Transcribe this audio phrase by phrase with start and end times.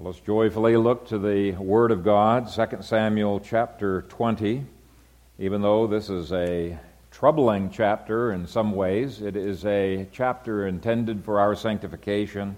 [0.00, 4.64] Well, let's joyfully look to the Word of God, 2 Samuel chapter 20.
[5.38, 6.78] Even though this is a
[7.10, 12.56] troubling chapter in some ways, it is a chapter intended for our sanctification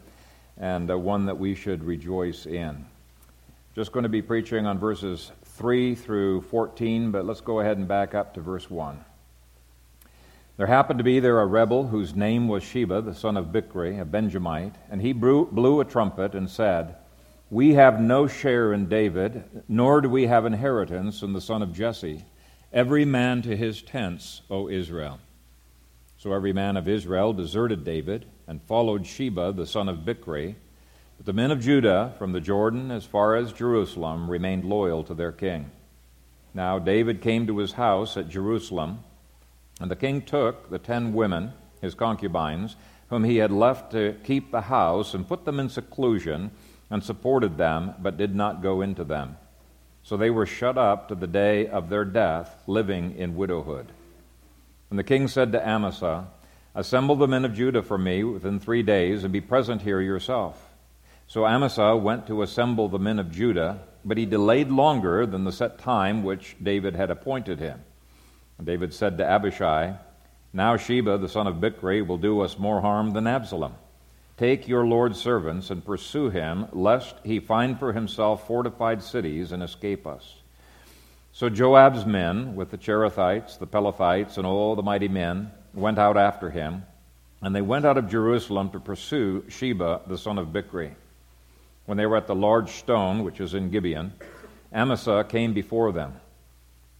[0.56, 2.86] and uh, one that we should rejoice in.
[3.74, 7.88] Just going to be preaching on verses 3 through 14, but let's go ahead and
[7.88, 9.04] back up to verse 1.
[10.58, 14.00] There happened to be there a rebel whose name was Sheba, the son of Bichri,
[14.00, 16.94] a Benjamite, and he blew a trumpet and said,
[17.52, 21.74] we have no share in David, nor do we have inheritance in the son of
[21.74, 22.24] Jesse.
[22.72, 25.18] Every man to his tents, O Israel.
[26.16, 30.54] So every man of Israel deserted David and followed Sheba, the son of Bichri.
[31.18, 35.12] But the men of Judah, from the Jordan as far as Jerusalem, remained loyal to
[35.12, 35.70] their king.
[36.54, 39.04] Now David came to his house at Jerusalem,
[39.78, 42.76] and the king took the ten women, his concubines,
[43.10, 46.50] whom he had left to keep the house, and put them in seclusion
[46.92, 49.38] and supported them, but did not go into them.
[50.02, 53.90] So they were shut up to the day of their death, living in widowhood.
[54.90, 56.26] And the king said to Amasa,
[56.74, 60.62] Assemble the men of Judah for me within three days, and be present here yourself.
[61.26, 65.52] So Amasa went to assemble the men of Judah, but he delayed longer than the
[65.52, 67.80] set time which David had appointed him.
[68.58, 69.94] And David said to Abishai,
[70.52, 73.76] Now Sheba, the son of Bichri, will do us more harm than Absalom.
[74.42, 79.62] Take your Lord's servants and pursue him, lest he find for himself fortified cities and
[79.62, 80.34] escape us.
[81.30, 86.16] So Joab's men, with the Cherethites, the Pelethites, and all the mighty men, went out
[86.16, 86.82] after him,
[87.40, 90.90] and they went out of Jerusalem to pursue Sheba, the son of Bichri.
[91.86, 94.12] When they were at the large stone, which is in Gibeon,
[94.74, 96.14] Amasa came before them.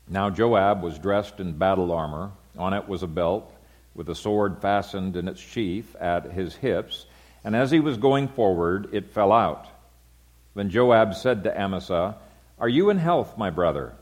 [0.06, 2.30] Now Joab was dressed in battle armor.
[2.56, 3.52] On it was a belt,
[3.96, 7.06] with a sword fastened in its sheath at his hips
[7.44, 9.66] and as he was going forward, it fell out.
[10.54, 12.16] Then Joab said to Amasa,
[12.58, 13.94] Are you in health, my brother?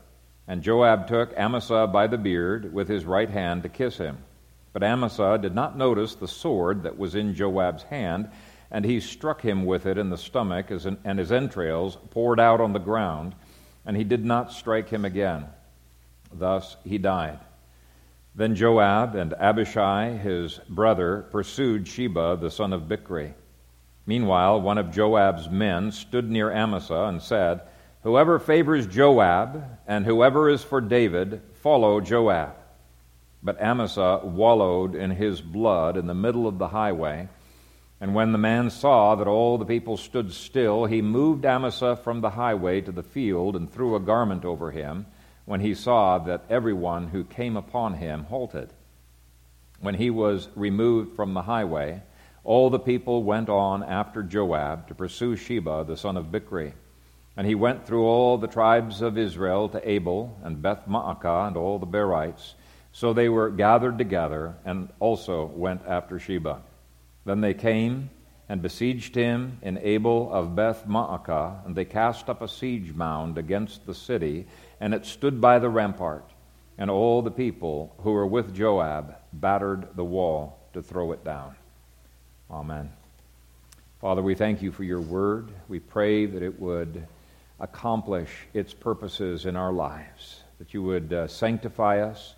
[0.47, 4.17] And Joab took Amasa by the beard with his right hand to kiss him.
[4.73, 8.29] But Amasa did not notice the sword that was in Joab's hand,
[8.69, 12.73] and he struck him with it in the stomach, and his entrails poured out on
[12.73, 13.35] the ground,
[13.85, 15.47] and he did not strike him again.
[16.33, 17.39] Thus he died.
[18.33, 23.33] Then Joab and Abishai, his brother, pursued Sheba, the son of Bichri.
[24.05, 27.61] Meanwhile, one of Joab's men stood near Amasa and said,
[28.03, 32.55] Whoever favors Joab and whoever is for David, follow Joab.
[33.43, 37.27] But Amasa wallowed in his blood in the middle of the highway.
[37.99, 42.21] And when the man saw that all the people stood still, he moved Amasa from
[42.21, 45.05] the highway to the field and threw a garment over him
[45.45, 48.71] when he saw that everyone who came upon him halted.
[49.79, 52.01] When he was removed from the highway,
[52.43, 56.73] all the people went on after Joab to pursue Sheba the son of Bichri.
[57.37, 61.57] And he went through all the tribes of Israel to Abel and Beth Maacah and
[61.57, 62.55] all the Berites.
[62.91, 66.61] So they were gathered together and also went after Sheba.
[67.25, 68.09] Then they came
[68.49, 73.37] and besieged him in Abel of Beth Maacah, and they cast up a siege mound
[73.37, 74.45] against the city
[74.81, 76.25] and it stood by the rampart.
[76.77, 81.55] And all the people who were with Joab battered the wall to throw it down.
[82.49, 82.91] Amen.
[84.01, 85.51] Father, we thank you for your word.
[85.69, 87.05] We pray that it would
[87.59, 92.33] accomplish its purposes in our lives, that you would uh, sanctify us,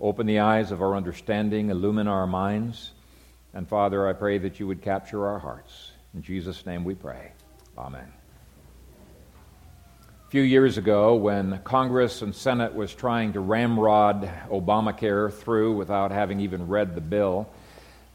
[0.00, 2.90] open the eyes of our understanding, illumine our minds.
[3.54, 5.92] And Father, I pray that you would capture our hearts.
[6.12, 7.30] In Jesus' name we pray.
[7.78, 8.15] Amen.
[10.36, 16.40] Few years ago, when Congress and Senate was trying to ramrod Obamacare through without having
[16.40, 17.48] even read the bill,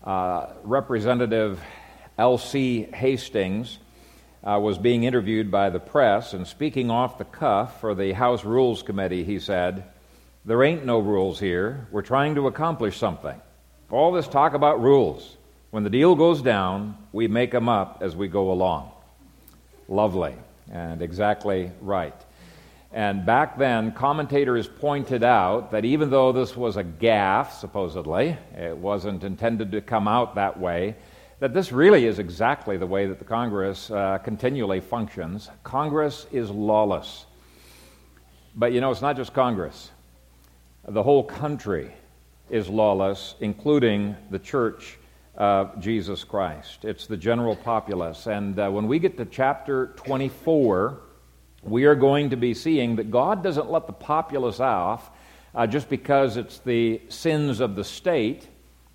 [0.04, 1.60] uh, Representative
[2.20, 3.80] Alcee Hastings
[4.44, 8.46] uh, was being interviewed by the press, and speaking off the cuff for the House
[8.46, 9.86] Rules Committee, he said,
[10.46, 11.88] There ain't no rules here.
[11.90, 13.42] We're trying to accomplish something.
[13.90, 15.38] All this talk about rules.
[15.72, 18.92] When the deal goes down, we make them up as we go along.
[19.88, 20.36] Lovely
[20.72, 22.16] and exactly right.
[22.94, 28.76] And back then, commentators pointed out that even though this was a gaffe, supposedly, it
[28.76, 30.96] wasn't intended to come out that way,
[31.40, 35.50] that this really is exactly the way that the Congress uh, continually functions.
[35.64, 37.26] Congress is lawless.
[38.56, 39.92] But you know, it's not just Congress,
[40.88, 41.94] the whole country
[42.50, 44.98] is lawless, including the church
[45.36, 46.84] of Jesus Christ.
[46.84, 48.28] It's the general populace.
[48.28, 51.00] And uh, when we get to chapter 24,
[51.64, 55.10] we are going to be seeing that God doesn't let the populace off
[55.54, 58.48] uh, just because it's the sins of the state.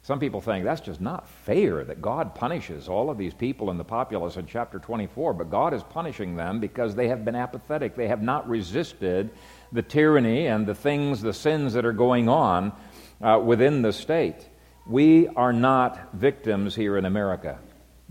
[0.03, 3.79] Some people think that's just not fair that God punishes all of these people in
[3.79, 7.97] the populace in chapter 24, but God is punishing them because they have been apathetic.
[7.97, 9.31] They have not resisted
[9.73, 12.73] the tyranny and the things, the sins that are going on
[13.21, 14.49] uh, within the state.
[14.87, 17.59] We are not victims here in America.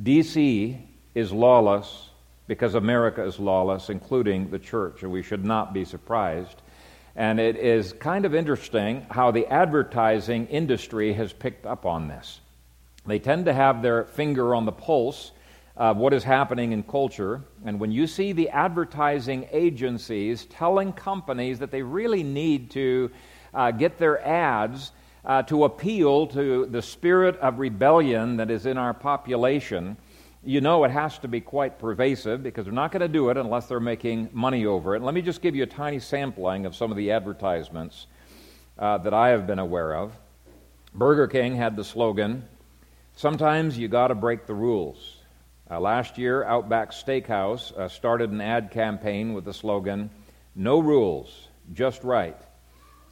[0.01, 0.77] D.C.
[1.13, 2.10] is lawless
[2.48, 6.62] because America is lawless, including the church, and we should not be surprised
[7.16, 12.42] and it is kind of interesting how the advertising industry has picked up on this.
[13.06, 15.31] They tend to have their finger on the pulse
[15.77, 17.42] of what is happening in culture.
[17.63, 23.12] And when you see the advertising agencies telling companies that they really need to
[23.54, 24.92] uh, get their ads
[25.25, 29.98] uh, to appeal to the spirit of rebellion that is in our population,
[30.44, 33.38] you know it has to be quite pervasive because they're not going to do it
[33.38, 34.98] unless they're making money over it.
[34.98, 38.06] And let me just give you a tiny sampling of some of the advertisements
[38.77, 40.13] uh, that I have been aware of.
[40.94, 42.48] Burger King had the slogan,
[43.18, 45.18] Sometimes you got to break the rules.
[45.72, 50.10] Uh, last year, Outback Steakhouse uh, started an ad campaign with the slogan,
[50.54, 52.38] No rules, just right.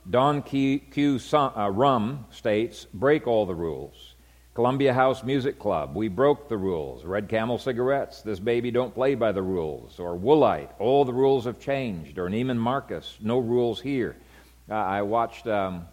[0.10, 4.16] Don Q, Q uh, Rum states, Break all the rules.
[4.54, 7.06] Columbia House Music Club, we broke the rules.
[7.06, 10.00] Red Camel Cigarettes, this baby don't play by the rules.
[10.00, 12.20] Or Woolite, all the rules have changed.
[12.20, 14.16] Or Neiman Marcus, no rules here.
[14.70, 15.86] Uh, I watched um,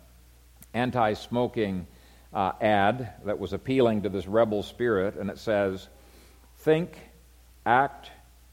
[0.74, 1.86] anti-smoking
[2.34, 5.88] uh, ad that was appealing to this rebel spirit, and it says,
[6.58, 6.98] "Think,
[7.64, 8.10] act,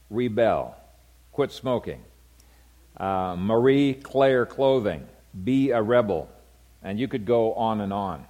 [0.08, 0.74] rebel,
[1.32, 2.02] quit smoking."
[2.96, 5.06] Uh, Marie Claire clothing,
[5.44, 6.28] be a rebel,
[6.82, 8.26] and you could go on and on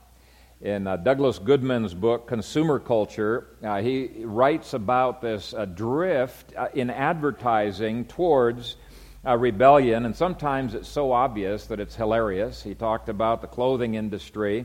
[0.60, 6.68] in uh, Douglas Goodman's book, Consumer Culture, uh, he writes about this uh, drift uh,
[6.74, 8.76] in advertising towards
[9.24, 12.62] rebellion, and sometimes it's so obvious that it's hilarious.
[12.62, 14.64] He talked about the clothing industry.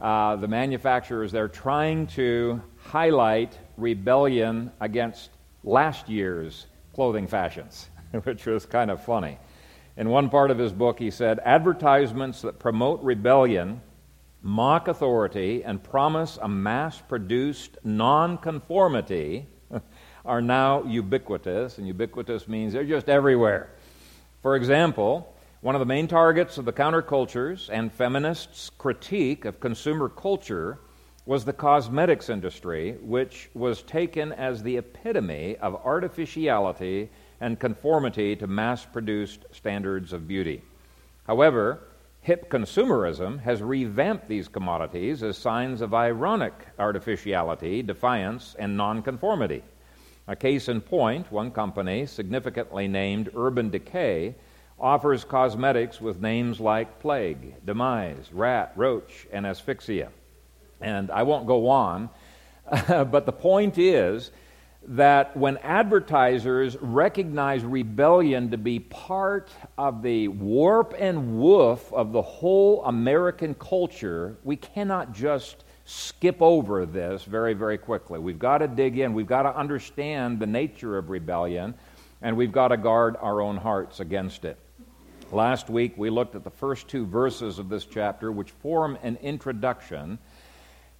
[0.00, 5.30] Uh, the manufacturers, they're trying to highlight rebellion against
[5.62, 7.88] last year's clothing fashions,
[8.24, 9.38] which was kind of funny.
[9.96, 13.80] In one part of his book, he said, Advertisements that promote rebellion
[14.44, 19.46] mock authority, and promise a mass produced nonconformity
[20.24, 23.70] are now ubiquitous, and ubiquitous means they're just everywhere.
[24.42, 30.10] For example, one of the main targets of the countercultures and feminists' critique of consumer
[30.10, 30.78] culture
[31.24, 37.08] was the cosmetics industry, which was taken as the epitome of artificiality
[37.40, 40.62] and conformity to mass produced standards of beauty.
[41.26, 41.80] However,
[42.24, 49.62] Hip consumerism has revamped these commodities as signs of ironic artificiality, defiance, and nonconformity.
[50.26, 54.36] A case in point, one company, significantly named Urban Decay,
[54.80, 60.08] offers cosmetics with names like plague, demise, rat, roach, and asphyxia.
[60.80, 62.08] And I won't go on,
[62.88, 64.30] but the point is
[64.86, 72.20] that when advertisers recognize rebellion to be part of the warp and woof of the
[72.20, 78.18] whole American culture, we cannot just skip over this very, very quickly.
[78.18, 81.74] We've got to dig in, we've got to understand the nature of rebellion,
[82.22, 84.58] and we've got to guard our own hearts against it.
[85.32, 89.16] Last week, we looked at the first two verses of this chapter, which form an
[89.16, 90.18] introduction.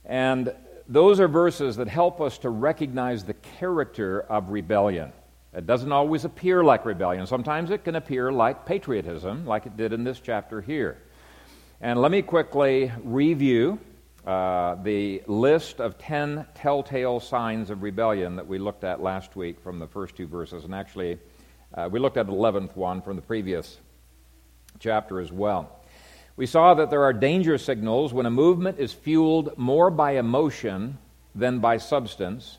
[0.05, 0.55] And
[0.89, 5.13] those are verses that help us to recognize the character of rebellion.
[5.55, 7.27] It doesn't always appear like rebellion.
[7.27, 10.99] Sometimes it can appear like patriotism, like it did in this chapter here.
[11.81, 13.79] And let me quickly review
[14.27, 19.61] uh, the list of 10 telltale signs of rebellion that we looked at last week
[19.61, 20.65] from the first two verses.
[20.65, 21.19] And actually,
[21.75, 23.79] uh, we looked at the 11th one from the previous
[24.81, 25.84] chapter as well.
[26.37, 30.99] We saw that there are danger signals when a movement is fueled more by emotion
[31.33, 32.59] than by substance,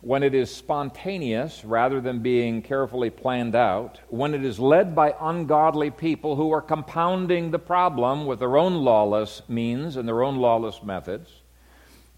[0.00, 5.14] when it is spontaneous rather than being carefully planned out, when it is led by
[5.20, 10.36] ungodly people who are compounding the problem with their own lawless means and their own
[10.36, 11.30] lawless methods.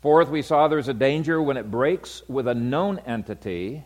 [0.00, 3.84] Fourth, we saw there's a danger when it breaks with a known entity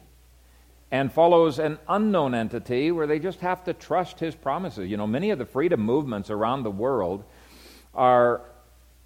[0.90, 4.90] and follows an unknown entity where they just have to trust his promises.
[4.90, 7.24] You know, many of the freedom movements around the world
[7.94, 8.42] are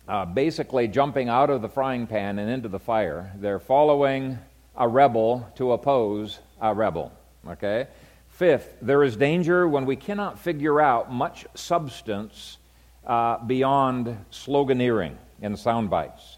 [0.08, 3.32] uh, basically jumping out of the frying pan and into the fire.
[3.36, 4.38] They're following
[4.76, 7.12] a rebel to oppose a rebel.
[7.48, 7.86] Okay?
[8.28, 12.58] Fifth, there is danger when we cannot figure out much substance
[13.06, 16.33] uh, beyond sloganeering and sound bites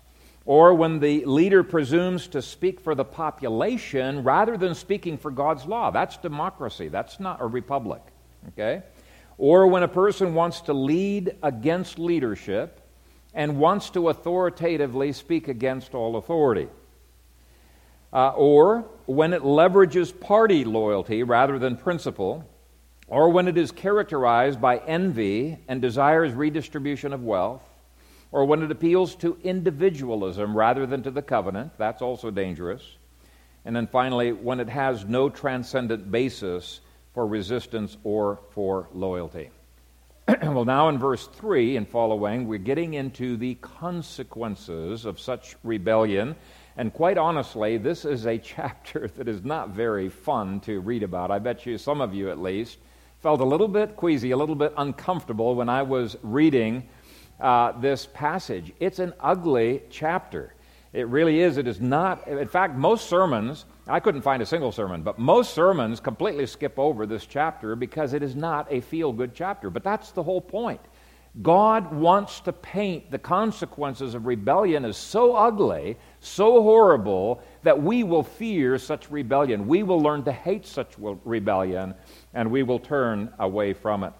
[0.47, 5.67] or when the leader presumes to speak for the population rather than speaking for God's
[5.67, 5.91] law.
[5.91, 6.87] That's democracy.
[6.89, 8.03] That's not a republic.
[8.49, 8.83] Okay?
[9.39, 12.81] Or when a person wants to lead against leadership
[13.35, 16.69] and wants to authoritatively speak against all authority.
[18.13, 22.49] Uh, or when it leverages party loyalty rather than principle,
[23.09, 27.66] or when it is characterized by envy and desires redistribution of wealth,
[28.37, 32.83] or when it appeals to individualism rather than to the covenant, that's also dangerous.
[33.65, 36.81] And then finally, when it has no transcendent basis
[37.15, 39.49] for resistance or for loyalty.
[40.43, 46.37] well, now in verse 3 and following, we're getting into the consequences of such rebellion.
[46.77, 51.31] And quite honestly, this is a chapter that is not very fun to read about.
[51.31, 52.77] I bet you, some of you at least,
[53.21, 56.87] felt a little bit queasy, a little bit uncomfortable when I was reading
[57.41, 58.73] uh, this passage.
[58.81, 60.55] It's an ugly chapter.
[60.93, 61.59] It really is.
[61.59, 65.55] It is not, in fact, most sermons, I couldn't find a single sermon, but most
[65.55, 69.69] sermons completely skip over this chapter because it is not a feel good chapter.
[69.69, 70.81] But that's the whole point.
[71.43, 78.05] God wants to paint the consequences of rebellion as so ugly, so horrible, that we
[78.05, 79.67] will fear such rebellion.
[79.67, 81.95] We will learn to hate such rebellion,
[82.33, 84.15] and we will turn away from it.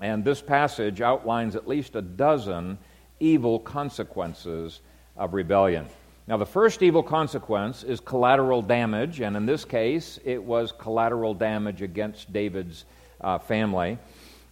[0.00, 2.78] And this passage outlines at least a dozen
[3.20, 4.80] evil consequences
[5.16, 5.86] of rebellion.
[6.26, 11.32] Now, the first evil consequence is collateral damage, and in this case, it was collateral
[11.32, 12.84] damage against David's
[13.20, 13.98] uh, family.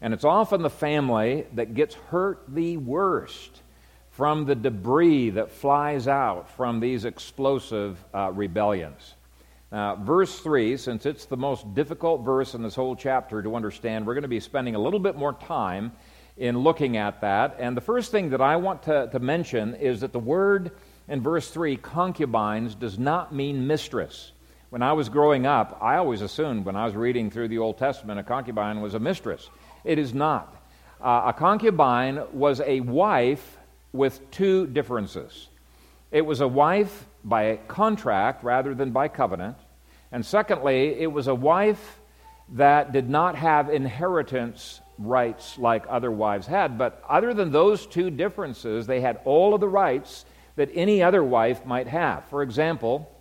[0.00, 3.60] And it's often the family that gets hurt the worst
[4.10, 9.15] from the debris that flies out from these explosive uh, rebellions.
[9.76, 14.06] Now, verse 3, since it's the most difficult verse in this whole chapter to understand,
[14.06, 15.92] we're going to be spending a little bit more time
[16.38, 17.56] in looking at that.
[17.58, 20.70] And the first thing that I want to, to mention is that the word
[21.08, 24.32] in verse 3, concubines, does not mean mistress.
[24.70, 27.76] When I was growing up, I always assumed when I was reading through the Old
[27.76, 29.50] Testament, a concubine was a mistress.
[29.84, 30.56] It is not.
[31.02, 33.58] Uh, a concubine was a wife
[33.92, 35.48] with two differences.
[36.10, 39.58] It was a wife by contract rather than by covenant.
[40.16, 42.00] And secondly, it was a wife
[42.54, 46.78] that did not have inheritance rights like other wives had.
[46.78, 51.22] But other than those two differences, they had all of the rights that any other
[51.22, 52.24] wife might have.
[52.30, 53.14] For example,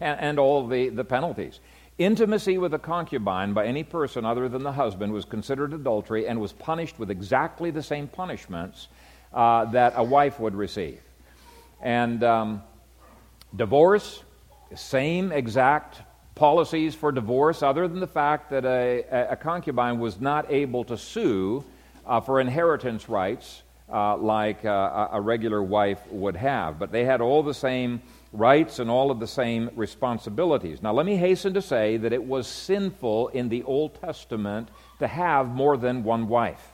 [0.00, 1.58] and, and all the, the penalties.
[1.98, 6.40] Intimacy with a concubine by any person other than the husband was considered adultery and
[6.40, 8.86] was punished with exactly the same punishments
[9.34, 11.00] uh, that a wife would receive.
[11.80, 12.62] And um,
[13.56, 14.22] divorce,
[14.76, 16.02] same exact
[16.42, 20.98] policies for divorce, other than the fact that a, a concubine was not able to
[20.98, 21.64] sue
[22.04, 26.80] uh, for inheritance rights uh, like uh, a regular wife would have.
[26.80, 30.82] But they had all the same rights and all of the same responsibilities.
[30.82, 34.68] Now, let me hasten to say that it was sinful in the Old Testament
[34.98, 36.72] to have more than one wife.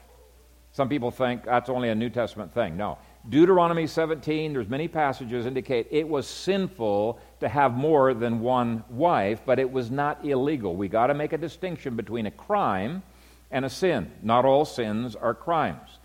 [0.73, 2.79] Some people think that's only a New Testament thing.
[2.79, 2.97] No.
[3.29, 9.41] Deuteronomy 17, there's many passages indicate it was sinful to have more than one wife,
[9.45, 10.77] but it was not illegal.
[10.77, 13.03] We got to make a distinction between a crime
[13.51, 14.11] and a sin.
[14.23, 15.99] Not all sins are crimes.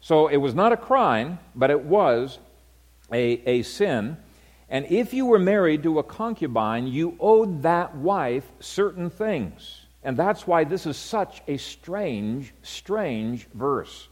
[0.00, 2.38] So it was not a crime, but it was
[3.12, 4.16] a, a sin.
[4.68, 9.86] And if you were married to a concubine, you owed that wife certain things.
[10.02, 14.08] And that's why this is such a strange, strange verse.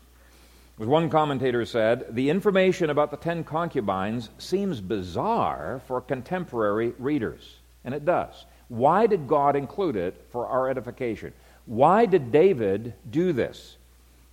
[0.78, 7.56] As one commentator said, the information about the ten concubines seems bizarre for contemporary readers.
[7.85, 8.45] And it does.
[8.68, 11.33] Why did God include it for our edification?
[11.64, 13.78] Why did David do this?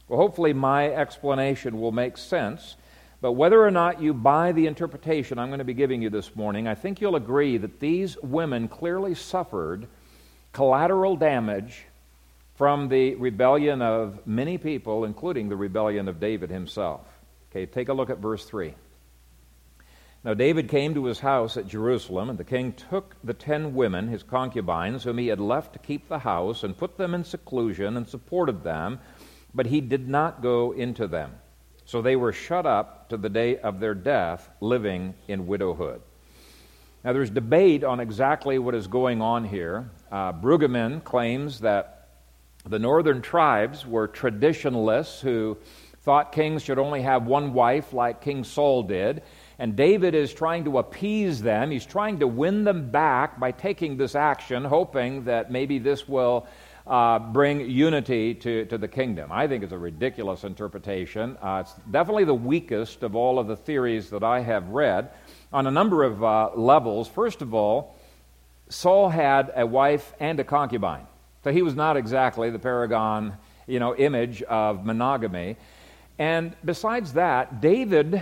[0.10, 2.76] Well, hopefully, my explanation will make sense.
[3.22, 6.36] But whether or not you buy the interpretation I'm going to be giving you this
[6.36, 9.88] morning, I think you'll agree that these women clearly suffered
[10.52, 11.86] collateral damage
[12.56, 17.02] from the rebellion of many people, including the rebellion of David himself.
[17.52, 18.74] Okay, take a look at verse 3.
[20.24, 24.08] Now David came to his house at Jerusalem, and the king took the ten women,
[24.08, 27.98] his concubines, whom he had left to keep the house, and put them in seclusion,
[27.98, 29.00] and supported them
[29.54, 31.32] but he did not go into them.
[31.86, 36.02] So they were shut up to the day of their death, living in widowhood.
[37.04, 39.90] Now, there's debate on exactly what is going on here.
[40.10, 41.93] Uh, Brueggemann claims that
[42.66, 45.58] the northern tribes were traditionalists who
[46.02, 49.24] thought kings should only have one wife, like King Saul did.
[49.60, 51.72] And David is trying to appease them.
[51.72, 56.48] He's trying to win them back by taking this action, hoping that maybe this will
[56.86, 59.32] uh, bring unity to, to the kingdom.
[59.32, 61.38] I think it's a ridiculous interpretation.
[61.42, 65.12] Uh, it's definitely the weakest of all of the theories that I have read
[65.54, 67.08] on a number of uh, levels.
[67.08, 67.96] First of all,
[68.68, 71.08] Saul had a wife and a concubine.
[71.44, 75.58] So he was not exactly the paragon, you know, image of monogamy.
[76.18, 78.22] And besides that, David,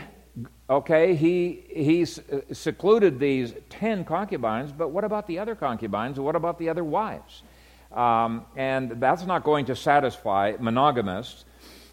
[0.70, 6.20] okay, he, he secluded these 10 concubines, but what about the other concubines?
[6.20, 7.44] What about the other wives?
[7.92, 11.46] Um, and that's not going to satisfy monogamists.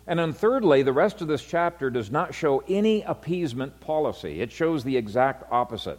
[0.06, 4.50] And then, thirdly, the rest of this chapter does not show any appeasement policy, it
[4.50, 5.98] shows the exact opposite.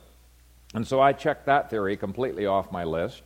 [0.74, 3.24] And so I checked that theory completely off my list.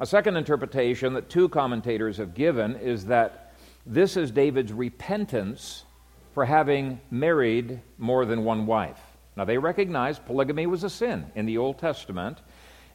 [0.00, 3.52] A second interpretation that two commentators have given is that
[3.84, 5.84] this is David's repentance
[6.32, 8.98] for having married more than one wife.
[9.36, 12.38] Now, they recognize polygamy was a sin in the Old Testament,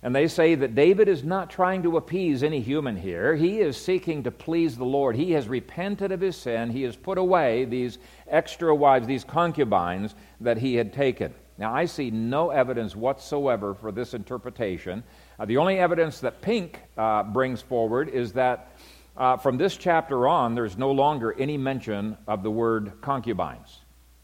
[0.02, 3.36] and they say that David is not trying to appease any human here.
[3.36, 5.16] He is seeking to please the Lord.
[5.16, 6.72] He has repented of his sin.
[6.72, 11.36] He has put away these extra wives, these concubines that he had taken.
[11.58, 15.04] Now, I see no evidence whatsoever for this interpretation.
[15.40, 18.74] Uh, the only evidence that Pink uh, brings forward is that
[19.16, 23.80] uh, from this chapter on, there's no longer any mention of the word concubines.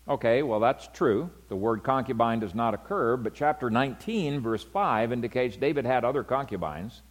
[0.08, 1.30] Okay, well, that's true.
[1.48, 6.24] The word concubine does not occur, but chapter 19, verse 5, indicates David had other
[6.24, 7.02] concubines.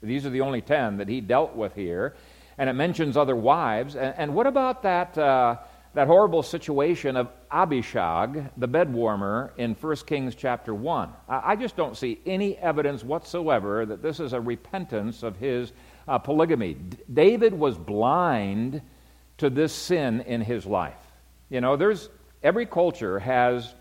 [0.00, 2.14] These are the only 10 that he dealt with here.
[2.58, 3.96] And it mentions other wives.
[3.96, 5.56] And, and what about that, uh,
[5.94, 11.12] that horrible situation of Abishag, the bed warmer, in 1 Kings chapter 1?
[11.28, 15.72] I, just don't see any evidence whatsoever that this is a repentance of his
[16.06, 16.74] uh, polygamy.
[16.74, 18.82] D- David was blind
[19.38, 20.94] to this sin in his life.
[21.50, 22.10] You know, there's
[22.42, 23.74] Every culture has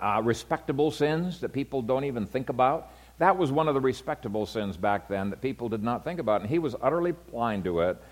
[0.00, 2.90] uh, respectable sins that people don't even think about.
[3.18, 6.40] That was one of the respectable sins back then that people did not think about,
[6.40, 8.02] and he was utterly blind to it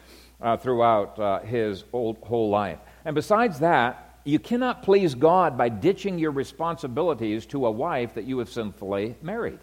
[0.40, 2.78] uh, throughout uh, his old, whole life.
[3.04, 8.24] And besides that, you cannot please God by ditching your responsibilities to a wife that
[8.24, 9.58] you have sinfully married.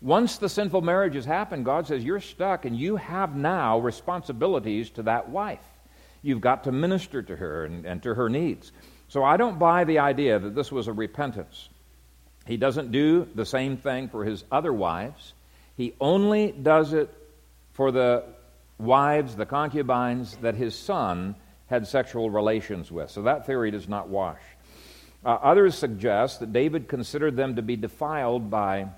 [0.00, 4.90] Once the sinful marriage has happened, God says you're stuck and you have now responsibilities
[4.90, 5.64] to that wife.
[6.22, 8.72] You've got to minister to her and, and to her needs.
[9.08, 11.68] So I don't buy the idea that this was a repentance.
[12.46, 15.34] He doesn't do the same thing for his other wives.
[15.76, 17.14] He only does it
[17.72, 18.24] for the
[18.78, 23.10] wives, the concubines that his son had sexual relations with.
[23.10, 24.40] So that theory does not wash.
[25.24, 28.88] Uh, others suggest that David considered them to be defiled by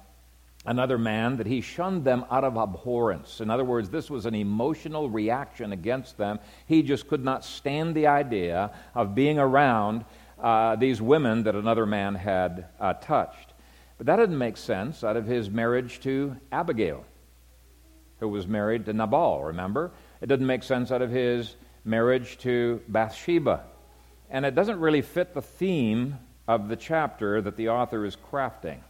[0.65, 3.41] another man, that he shunned them out of abhorrence.
[3.41, 6.41] In other words, this was an emotional reaction against them.
[6.67, 10.05] He just could not stand the idea of being around
[10.41, 13.55] uh, these women that another man had uh, touched.
[13.97, 17.05] But that didn't make sense out of his marriage to Abigail,
[18.19, 19.93] who was married to Nabal, remember?
[20.21, 21.55] It didn't make sense out of his
[21.87, 23.65] marriage to Bathsheba.
[24.29, 26.19] And it doesn't really fit the theme
[26.49, 28.81] of the chapter that the author is crafting.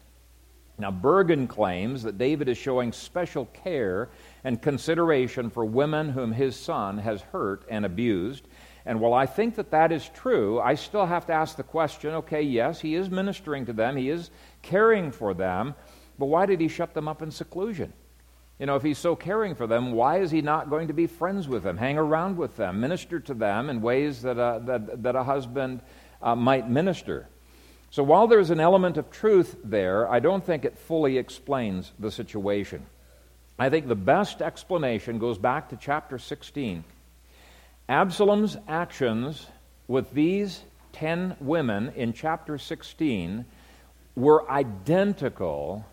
[0.78, 4.10] Now, Bergen claims that David is showing special care
[4.44, 8.46] and consideration for women whom his son has hurt and abused.
[8.84, 12.14] And while I think that that is true, I still have to ask the question
[12.14, 14.30] okay, yes, he is ministering to them, he is
[14.62, 15.74] caring for them,
[16.18, 17.92] but why did he shut them up in seclusion?
[18.58, 21.06] You know, if he's so caring for them, why is he not going to be
[21.06, 25.02] friends with them, hang around with them, minister to them in ways that a, that,
[25.02, 25.82] that a husband
[26.22, 27.28] uh, might minister?
[27.90, 32.10] So while there's an element of truth there, I don't think it fully explains the
[32.10, 32.84] situation.
[33.58, 36.84] I think the best explanation goes back to chapter 16.
[37.88, 39.46] Absalom's actions
[39.86, 43.44] with these 10 women in chapter 16
[44.14, 45.84] were identical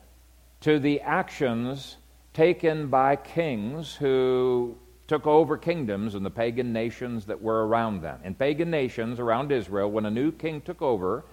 [0.62, 1.98] to the actions
[2.34, 4.76] taken by kings who
[5.08, 8.20] took over kingdoms in the pagan nations that were around them.
[8.24, 11.24] In pagan nations around Israel, when a new king took over,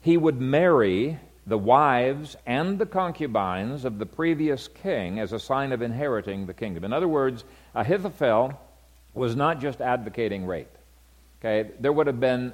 [0.00, 5.72] he would marry the wives and the concubines of the previous king as a sign
[5.72, 6.84] of inheriting the kingdom.
[6.84, 8.60] In other words, Ahithophel
[9.14, 10.76] was not just advocating rape.
[11.40, 12.52] Okay, there would have been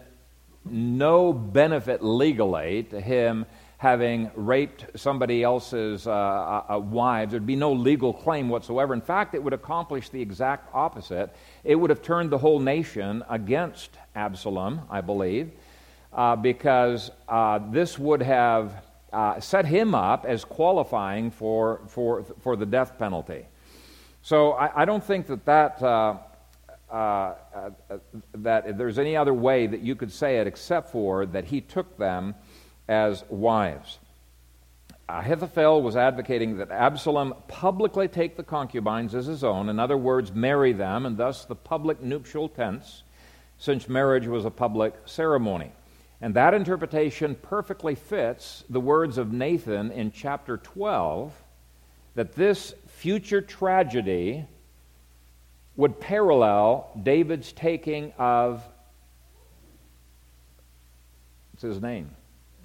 [0.64, 3.44] no benefit legally to him
[3.78, 7.30] having raped somebody else's uh, uh, uh wives.
[7.30, 8.94] There'd be no legal claim whatsoever.
[8.94, 11.34] In fact, it would accomplish the exact opposite.
[11.62, 15.50] It would have turned the whole nation against Absalom, I believe
[16.16, 22.56] uh, because uh, this would have uh, set him up as qualifying for, for, for
[22.56, 23.46] the death penalty.
[24.22, 26.16] So I, I don't think that that, uh,
[26.90, 27.34] uh,
[28.34, 31.96] that there's any other way that you could say it except for that he took
[31.98, 32.34] them
[32.88, 33.98] as wives.
[35.08, 40.32] Ahithophel was advocating that Absalom publicly take the concubines as his own, in other words,
[40.32, 43.04] marry them, and thus the public nuptial tents,
[43.58, 45.70] since marriage was a public ceremony.
[46.20, 51.32] And that interpretation perfectly fits the words of Nathan in chapter 12
[52.14, 54.46] that this future tragedy
[55.76, 58.66] would parallel David's taking of
[61.52, 62.10] what's his name?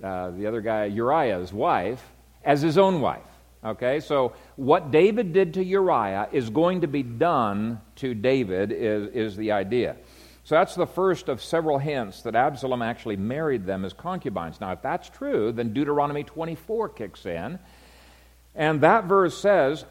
[0.03, 2.03] Uh, the other guy, Uriah's wife,
[2.43, 3.21] as his own wife.
[3.63, 9.07] Okay, so what David did to Uriah is going to be done to David, is,
[9.09, 9.97] is the idea.
[10.43, 14.59] So that's the first of several hints that Absalom actually married them as concubines.
[14.59, 17.59] Now, if that's true, then Deuteronomy 24 kicks in.
[18.55, 19.85] And that verse says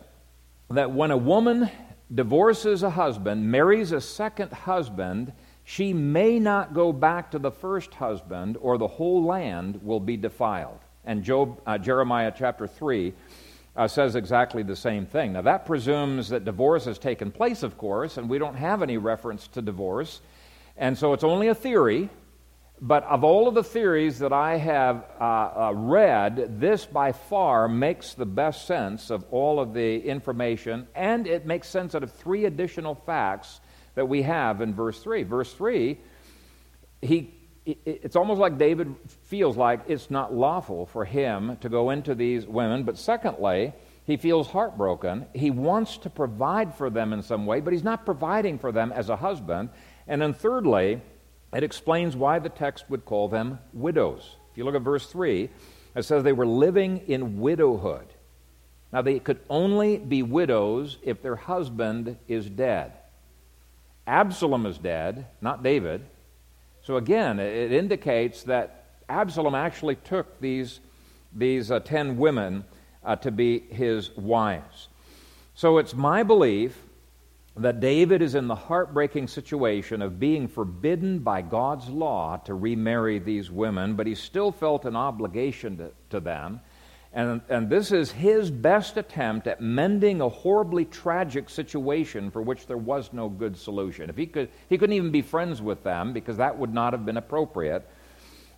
[0.70, 1.70] that when a woman
[2.12, 5.32] divorces a husband, marries a second husband,
[5.70, 10.16] she may not go back to the first husband, or the whole land will be
[10.16, 10.80] defiled.
[11.04, 13.14] And Job, uh, Jeremiah chapter 3
[13.76, 15.32] uh, says exactly the same thing.
[15.32, 18.98] Now, that presumes that divorce has taken place, of course, and we don't have any
[18.98, 20.20] reference to divorce.
[20.76, 22.08] And so it's only a theory.
[22.80, 27.68] But of all of the theories that I have uh, uh, read, this by far
[27.68, 32.10] makes the best sense of all of the information, and it makes sense out of
[32.10, 33.60] three additional facts
[33.94, 35.22] that we have in verse 3.
[35.24, 35.98] Verse 3,
[37.02, 37.34] he
[37.66, 42.46] it's almost like David feels like it's not lawful for him to go into these
[42.46, 42.84] women.
[42.84, 43.72] But secondly,
[44.06, 45.26] he feels heartbroken.
[45.34, 48.92] He wants to provide for them in some way, but he's not providing for them
[48.92, 49.70] as a husband.
[50.08, 51.00] And then thirdly,
[51.52, 54.36] it explains why the text would call them widows.
[54.50, 55.50] If you look at verse 3,
[55.94, 58.06] it says they were living in widowhood.
[58.92, 62.92] Now, they could only be widows if their husband is dead.
[64.06, 66.04] Absalom is dead, not David.
[66.82, 70.80] So again, it indicates that Absalom actually took these,
[71.34, 72.64] these uh, ten women
[73.04, 74.88] uh, to be his wives.
[75.54, 76.78] So it's my belief
[77.56, 83.18] that David is in the heartbreaking situation of being forbidden by God's law to remarry
[83.18, 86.60] these women, but he still felt an obligation to, to them.
[87.12, 92.66] And, and this is his best attempt at mending a horribly tragic situation for which
[92.66, 94.08] there was no good solution.
[94.08, 97.04] If he, could, he couldn't even be friends with them because that would not have
[97.04, 97.88] been appropriate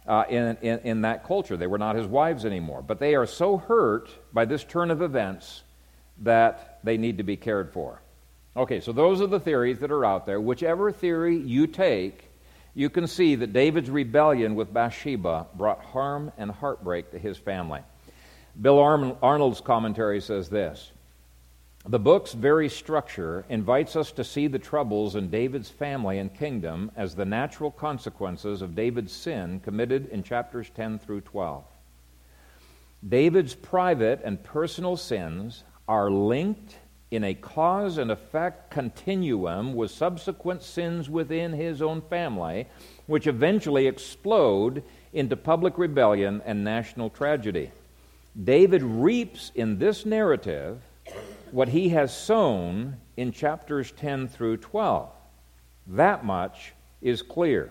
[0.07, 1.57] uh, in, in, in that culture.
[1.57, 2.83] They were not his wives anymore.
[2.83, 5.63] But they are so hurt by this turn of events
[6.19, 8.03] that they need to be cared for.
[8.55, 10.39] Okay, so those are the theories that are out there.
[10.39, 12.29] Whichever theory you take,
[12.75, 17.81] you can see that David's rebellion with Bathsheba brought harm and heartbreak to his family.
[18.61, 20.93] Bill Arnold's commentary says this
[21.87, 26.91] The book's very structure invites us to see the troubles in David's family and kingdom
[26.95, 31.65] as the natural consequences of David's sin committed in chapters 10 through 12.
[33.09, 36.77] David's private and personal sins are linked
[37.11, 42.67] in a cause and effect continuum with subsequent sins within his own family,
[43.07, 47.71] which eventually explode into public rebellion and national tragedy.
[48.41, 50.83] David reaps in this narrative
[51.51, 55.11] what he has sown in chapters 10 through 12.
[55.89, 57.71] That much is clear.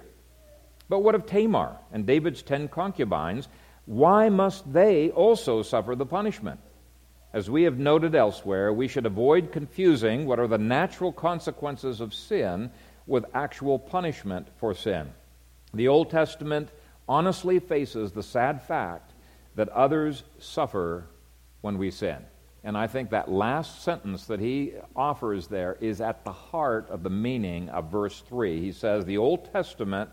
[0.88, 3.48] But what of Tamar and David's ten concubines?
[3.86, 6.60] Why must they also suffer the punishment?
[7.34, 12.14] As we have noted elsewhere, we should avoid confusing what are the natural consequences of
[12.14, 12.70] sin
[13.08, 15.10] with actual punishment for sin.
[15.74, 16.70] The Old Testament
[17.08, 19.11] honestly faces the sad fact
[19.56, 21.06] that others suffer
[21.62, 22.18] when we sin.
[22.64, 27.02] And I think that last sentence that he offers there is at the heart of
[27.02, 28.62] the meaning of verse 3.
[28.62, 30.10] He says, The Old Testament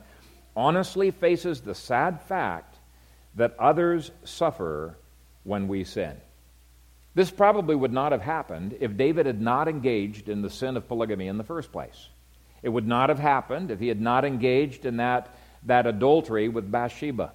[0.57, 2.79] honestly faces the sad fact
[3.35, 4.97] that others suffer
[5.45, 6.17] when we sin.
[7.15, 10.89] This probably would not have happened if David had not engaged in the sin of
[10.89, 12.09] polygamy in the first place.
[12.63, 16.71] It would not have happened if he had not engaged in that, that adultery with
[16.71, 17.33] Bathsheba.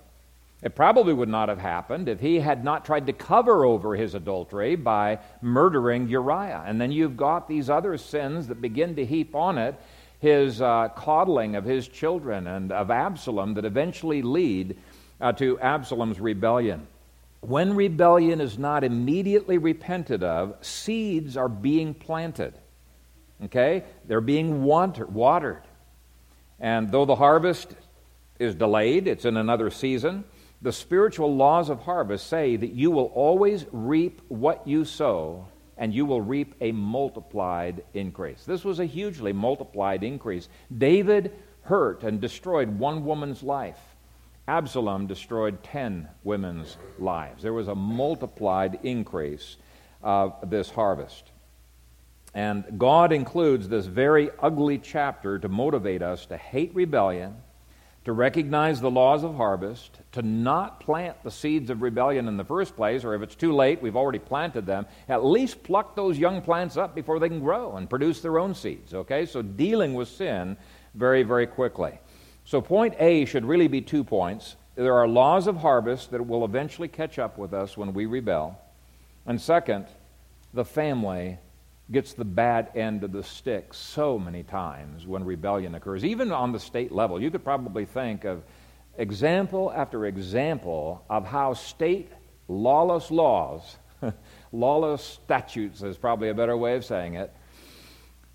[0.64, 4.16] It probably would not have happened if he had not tried to cover over his
[4.16, 6.64] adultery by murdering Uriah.
[6.66, 9.76] And then you've got these other sins that begin to heap on it
[10.22, 14.78] his uh, coddling of his children and of Absalom that eventually lead
[15.20, 16.88] uh, to Absalom's rebellion.
[17.42, 22.54] When rebellion is not immediately repented of, seeds are being planted.
[23.44, 23.84] Okay?
[24.08, 25.64] They're being watered.
[26.58, 27.76] And though the harvest
[28.40, 30.24] is delayed, it's in another season
[30.64, 35.46] the spiritual laws of harvest say that you will always reap what you sow
[35.78, 38.46] and you will reap a multiplied increase.
[38.46, 40.48] This was a hugely multiplied increase.
[40.76, 43.80] David hurt and destroyed one woman's life.
[44.48, 47.44] Absalom destroyed 10 women's lives.
[47.44, 49.58] There was a multiplied increase
[50.02, 51.30] of this harvest.
[52.34, 57.36] And God includes this very ugly chapter to motivate us to hate rebellion
[58.06, 62.44] to recognize the laws of harvest, to not plant the seeds of rebellion in the
[62.44, 66.18] first place, or if it's too late, we've already planted them, at least pluck those
[66.18, 68.94] young plants up before they can grow and produce their own seeds.
[68.94, 69.26] Okay?
[69.26, 70.58] So dealing with sin
[70.94, 71.98] very, very quickly.
[72.44, 74.58] So point A should really be two points.
[74.76, 78.60] there are laws of harvest that will eventually catch up with us when we rebel.
[79.26, 79.86] And second,
[80.54, 81.38] the family
[81.92, 86.52] gets the bad end of the stick so many times when rebellion occurs, even on
[86.52, 87.22] the state level.
[87.22, 88.44] You could probably think of
[88.98, 92.10] example after example of how state
[92.48, 93.78] lawless laws,
[94.52, 97.34] lawless statutes is probably a better way of saying it,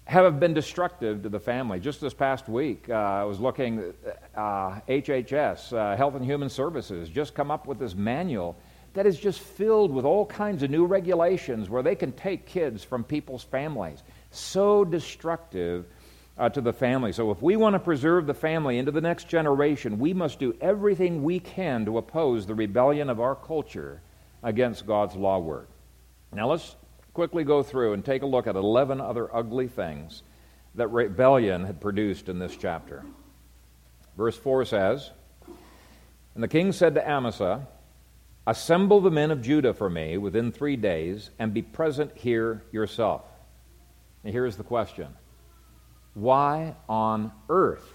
[0.05, 1.79] have been destructive to the family.
[1.79, 3.93] Just this past week, uh, I was looking,
[4.35, 8.57] uh, HHS, uh, Health and Human Services, just come up with this manual
[8.99, 12.83] that is just filled with all kinds of new regulations where they can take kids
[12.83, 14.03] from people's families.
[14.33, 15.87] So destructive
[16.37, 17.13] uh, to the family.
[17.13, 20.53] So, if we want to preserve the family into the next generation, we must do
[20.61, 24.03] everything we can to oppose the rebellion of our culture
[24.43, 25.69] against God's law word.
[26.33, 26.75] Now, let's
[27.15, 30.25] quickly go through and take a look at 11 other ugly things
[30.75, 33.05] that rebellion had produced in this chapter.
[34.17, 35.13] Verse 4 says,
[36.35, 37.69] And the king said to Amasa,
[38.49, 43.21] Assemble the men of Judah for me within three days, and be present here yourself.
[44.25, 45.09] And here's the question
[46.15, 47.93] Why on earth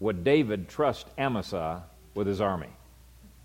[0.00, 2.70] would David trust Amasa with his army?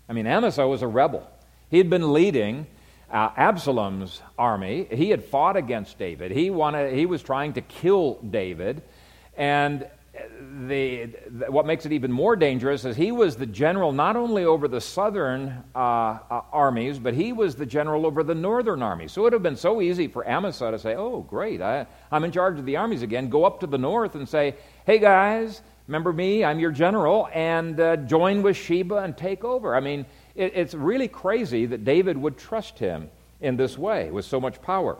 [0.08, 1.30] I mean, Amasa was a rebel.
[1.68, 2.66] He had been leading
[3.12, 4.88] uh, Absalom's army.
[4.90, 6.30] He had fought against David.
[6.30, 8.80] He, wanted, he was trying to kill David.
[9.36, 9.86] And
[10.66, 11.06] the,
[11.48, 14.80] what makes it even more dangerous is he was the general not only over the
[14.80, 19.12] southern uh, uh, armies, but he was the general over the northern armies.
[19.12, 22.24] So it would have been so easy for Amasa to say, Oh, great, I, am
[22.24, 23.28] in charge of the armies again.
[23.28, 26.44] Go up to the north and say, Hey, guys, remember me?
[26.44, 29.74] I'm your general, and uh, join with Sheba and take over.
[29.74, 34.24] I mean, it, it's really crazy that David would trust him in this way with
[34.24, 34.98] so much power.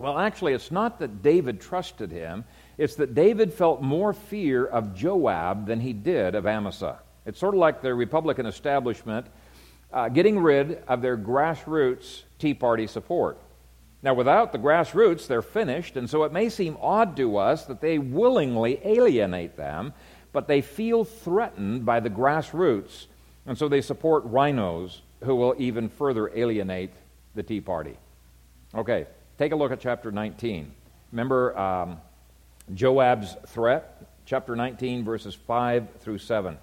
[0.00, 2.44] Well, actually, it's not that David trusted him.
[2.80, 6.98] It's that David felt more fear of Joab than he did of Amasa.
[7.26, 9.26] It's sort of like the Republican establishment
[9.92, 13.36] uh, getting rid of their grassroots Tea Party support.
[14.02, 17.82] Now, without the grassroots, they're finished, and so it may seem odd to us that
[17.82, 19.92] they willingly alienate them,
[20.32, 23.08] but they feel threatened by the grassroots,
[23.44, 26.92] and so they support RINOs who will even further alienate
[27.34, 27.98] the Tea Party.
[28.74, 30.72] Okay, take a look at chapter 19.
[31.12, 32.00] Remember, um,
[32.74, 36.56] Joab's threat, chapter 19, verses 5 through 7.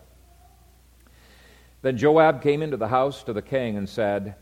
[1.82, 4.36] Then Joab came into the house to the king and said,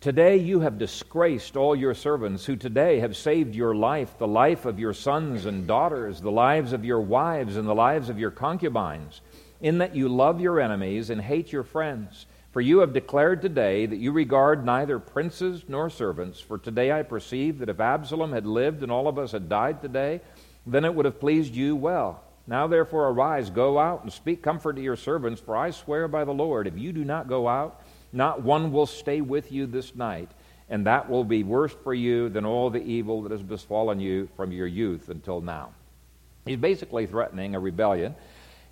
[0.00, 4.64] Today you have disgraced all your servants, who today have saved your life, the life
[4.64, 8.32] of your sons and daughters, the lives of your wives, and the lives of your
[8.32, 9.20] concubines,
[9.60, 12.26] in that you love your enemies and hate your friends.
[12.50, 16.40] For you have declared today that you regard neither princes nor servants.
[16.40, 19.80] For today I perceive that if Absalom had lived and all of us had died
[19.80, 20.20] today,
[20.66, 22.22] then it would have pleased you well.
[22.46, 26.24] Now therefore arise, go out, and speak comfort to your servants, for I swear by
[26.24, 29.94] the Lord, if you do not go out, not one will stay with you this
[29.94, 30.30] night,
[30.68, 34.28] and that will be worse for you than all the evil that has befallen you
[34.36, 35.70] from your youth until now.
[36.44, 38.14] He's basically threatening a rebellion.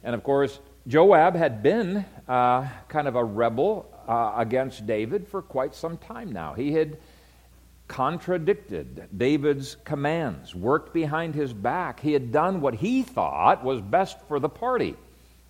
[0.02, 5.42] And of course, Joab had been uh, kind of a rebel uh, against David for
[5.42, 6.54] quite some time now.
[6.54, 6.98] He had
[7.90, 11.98] contradicted David's commands, worked behind his back.
[11.98, 14.94] He had done what he thought was best for the party.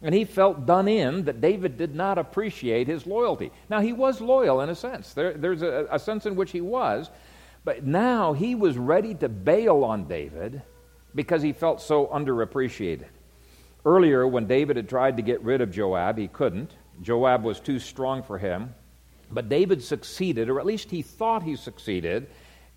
[0.01, 3.53] And he felt done in that David did not appreciate his loyalty.
[3.69, 5.13] Now, he was loyal in a sense.
[5.13, 7.11] There, there's a, a sense in which he was.
[7.63, 10.63] But now he was ready to bail on David
[11.15, 13.09] because he felt so underappreciated.
[13.85, 16.71] Earlier, when David had tried to get rid of Joab, he couldn't.
[17.03, 18.75] Joab was too strong for him.
[19.31, 22.29] But David succeeded, or at least he thought he succeeded,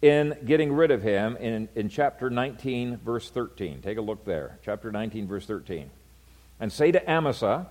[0.01, 3.81] in getting rid of him in, in chapter 19, verse 13.
[3.81, 4.59] Take a look there.
[4.63, 5.89] Chapter 19, verse 13.
[6.59, 7.67] And say to Amasa,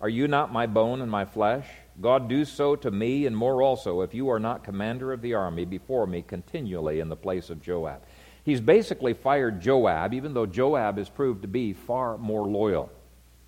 [0.00, 1.66] Are you not my bone and my flesh?
[2.00, 5.34] God do so to me and more also, if you are not commander of the
[5.34, 8.02] army before me continually in the place of Joab.
[8.44, 12.90] He's basically fired Joab, even though Joab has proved to be far more loyal.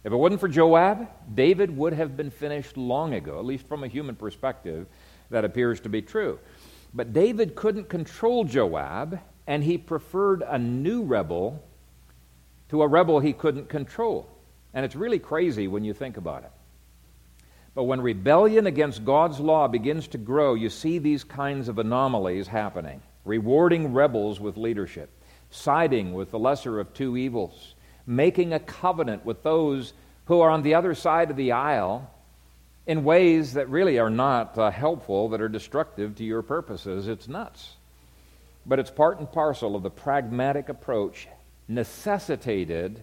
[0.05, 3.85] If it wasn't for Joab, David would have been finished long ago, at least from
[3.85, 4.87] a human perspective,
[5.31, 6.39] that appears to be true.
[6.93, 11.65] But David couldn't control Joab, and he preferred a new rebel
[12.69, 14.29] to a rebel he couldn't control.
[14.75, 16.51] And it's really crazy when you think about it.
[17.75, 22.47] But when rebellion against God's law begins to grow, you see these kinds of anomalies
[22.47, 25.09] happening rewarding rebels with leadership,
[25.49, 27.74] siding with the lesser of two evils
[28.07, 29.93] making a covenant with those
[30.27, 32.11] who are on the other side of the aisle
[32.87, 37.09] in ways that really are not uh, helpful, that are destructive to your purposes.
[37.09, 37.77] It's nuts.
[38.67, 41.29] But it's part and parcel of the pragmatic approach
[41.69, 43.03] necessitated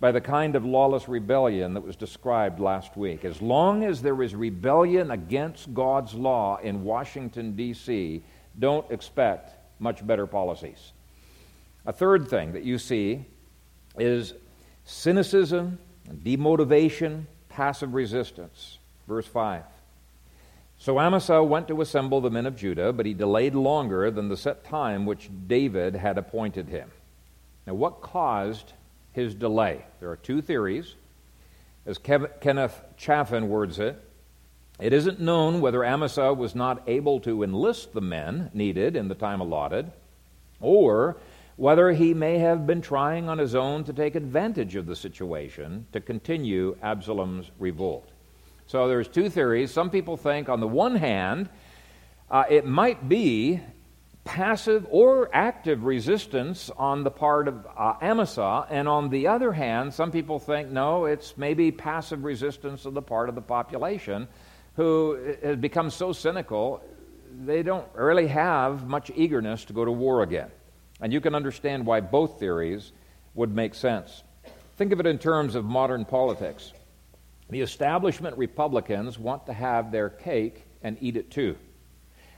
[0.00, 3.24] by the kind of lawless rebellion that was described last week.
[3.24, 8.20] As long as there is rebellion against God's law in Washington, D.C.,
[8.58, 10.92] don't expect much better policies.
[11.86, 13.24] A third thing that you see
[13.98, 14.34] is
[14.84, 15.78] cynicism,
[16.08, 18.78] demotivation, passive resistance.
[19.06, 19.64] Verse 5.
[20.78, 24.36] So Amasa went to assemble the men of Judah, but he delayed longer than the
[24.36, 26.90] set time which David had appointed him.
[27.66, 28.72] Now, what caused
[29.12, 29.84] his delay?
[30.00, 30.96] There are two theories.
[31.86, 34.02] As Kenneth Chafin words it,
[34.80, 39.14] it isn't known whether Amasa was not able to enlist the men needed in the
[39.14, 39.92] time allotted,
[40.60, 41.16] or
[41.62, 45.86] whether he may have been trying on his own to take advantage of the situation
[45.92, 48.10] to continue Absalom's revolt.
[48.66, 49.70] So there's two theories.
[49.70, 51.48] Some people think, on the one hand,
[52.28, 53.60] uh, it might be
[54.24, 59.94] passive or active resistance on the part of uh, Amasa, and on the other hand,
[59.94, 64.26] some people think, no, it's maybe passive resistance on the part of the population
[64.74, 66.82] who has become so cynical
[67.44, 70.50] they don't really have much eagerness to go to war again.
[71.02, 72.92] And you can understand why both theories
[73.34, 74.22] would make sense.
[74.76, 76.72] Think of it in terms of modern politics.
[77.50, 81.56] The establishment Republicans want to have their cake and eat it too.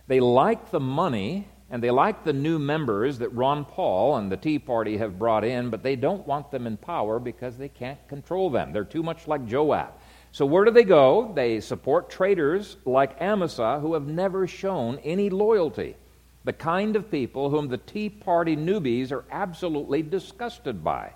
[0.07, 4.37] They like the money and they like the new members that Ron Paul and the
[4.37, 8.07] Tea Party have brought in, but they don't want them in power because they can't
[8.09, 8.73] control them.
[8.73, 9.93] They're too much like Joab.
[10.33, 11.33] So, where do they go?
[11.35, 15.97] They support traitors like Amasa who have never shown any loyalty
[16.45, 21.13] the kind of people whom the Tea Party newbies are absolutely disgusted by.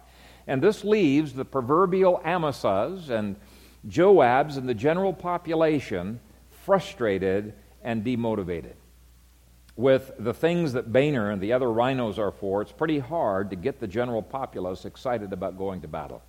[0.46, 3.36] And this leaves the proverbial Amasas and
[3.86, 6.20] Joabs and the general population
[6.64, 8.72] frustrated and demotivated.
[9.76, 13.56] With the things that Boehner and the other RINOs are for, it's pretty hard to
[13.56, 16.22] get the general populace excited about going to battle.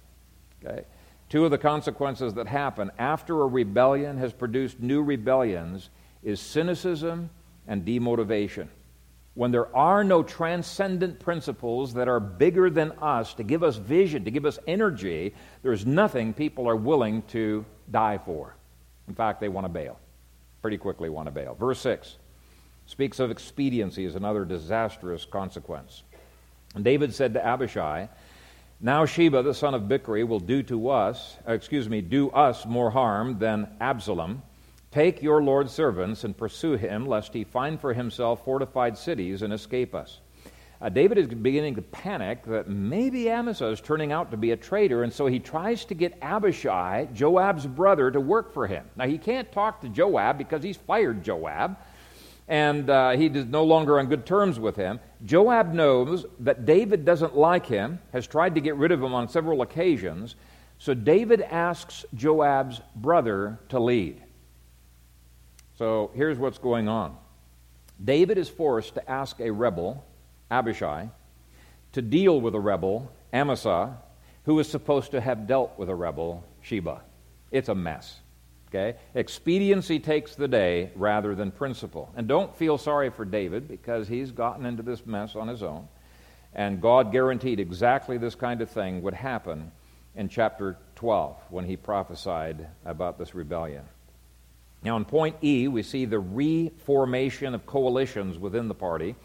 [0.63, 0.83] Okay?
[1.29, 5.89] Two of the consequences that happen after a rebellion has produced new rebellions
[6.21, 7.29] is cynicism
[7.67, 8.67] and demotivation
[9.39, 14.25] when there are no transcendent principles that are bigger than us to give us vision,
[14.25, 18.53] to give us energy, there's nothing people are willing to die for.
[19.07, 19.97] In fact, they want to bail.
[20.61, 21.55] Pretty quickly want to bail.
[21.57, 22.17] Verse 6
[22.85, 26.03] speaks of expediency as another disastrous consequence.
[26.75, 28.09] And David said to Abishai,
[28.81, 32.65] Now Sheba, the son of Bichri, will do to us, uh, excuse me, do us
[32.65, 34.41] more harm than Absalom.
[34.91, 39.53] Take your Lord's servants and pursue him, lest he find for himself fortified cities and
[39.53, 40.19] escape us.
[40.81, 44.57] Uh, David is beginning to panic that maybe Amasa is turning out to be a
[44.57, 48.85] traitor, and so he tries to get Abishai, Joab's brother, to work for him.
[48.95, 51.77] Now, he can't talk to Joab because he's fired Joab,
[52.47, 54.99] and uh, he is no longer on good terms with him.
[55.25, 59.27] Joab knows that David doesn't like him, has tried to get rid of him on
[59.27, 60.35] several occasions,
[60.79, 64.23] so David asks Joab's brother to lead.
[65.79, 67.15] So here's what's going on
[68.03, 70.05] David is forced to ask a rebel,
[70.51, 71.09] Abishai,
[71.93, 73.97] to deal with a rebel, Amasa,
[74.43, 77.01] who is supposed to have dealt with a rebel, Sheba.
[77.49, 78.19] It's a mess.
[78.67, 78.97] Okay?
[79.15, 82.11] Expediency takes the day rather than principle.
[82.17, 85.87] And don't feel sorry for David because he's gotten into this mess on his own.
[86.53, 89.71] And God guaranteed exactly this kind of thing would happen
[90.13, 93.85] in chapter 12 when he prophesied about this rebellion.
[94.83, 99.15] Now, in point E, we see the reformation of coalitions within the party.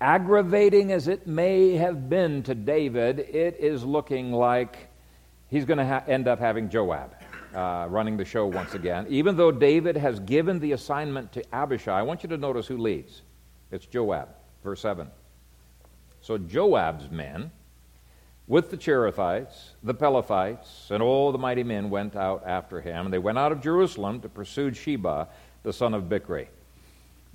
[0.00, 4.88] Aggravating as it may have been to David, it is looking like
[5.48, 7.14] he's going to ha- end up having Joab
[7.54, 9.06] uh, running the show once again.
[9.08, 12.78] Even though David has given the assignment to Abishai, I want you to notice who
[12.78, 13.22] leads.
[13.70, 14.28] It's Joab,
[14.62, 15.08] verse 7.
[16.20, 17.50] So Joab's men
[18.46, 23.06] with the Cherethites, the Pelethites, and all the mighty men went out after him.
[23.06, 25.28] And they went out of Jerusalem to pursue Sheba,
[25.62, 26.48] the son of Bichri.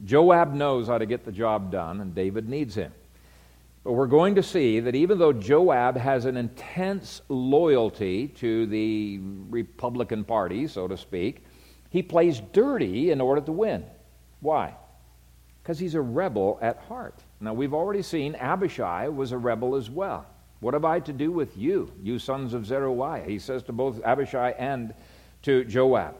[0.05, 2.93] Joab knows how to get the job done, and David needs him.
[3.83, 9.19] But we're going to see that even though Joab has an intense loyalty to the
[9.49, 11.43] Republican Party, so to speak,
[11.89, 13.83] he plays dirty in order to win.
[14.41, 14.75] Why?
[15.63, 17.23] Because he's a rebel at heart.
[17.39, 20.25] Now, we've already seen Abishai was a rebel as well.
[20.59, 23.23] What have I to do with you, you sons of Zeruiah?
[23.25, 24.93] He says to both Abishai and
[25.43, 26.15] to Joab.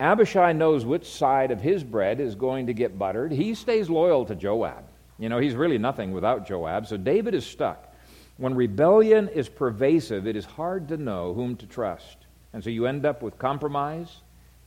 [0.00, 3.30] Abishai knows which side of his bread is going to get buttered.
[3.30, 4.84] He stays loyal to Joab.
[5.18, 7.94] You know, he's really nothing without Joab, so David is stuck.
[8.36, 12.16] When rebellion is pervasive, it is hard to know whom to trust.
[12.52, 14.22] And so you end up with compromise,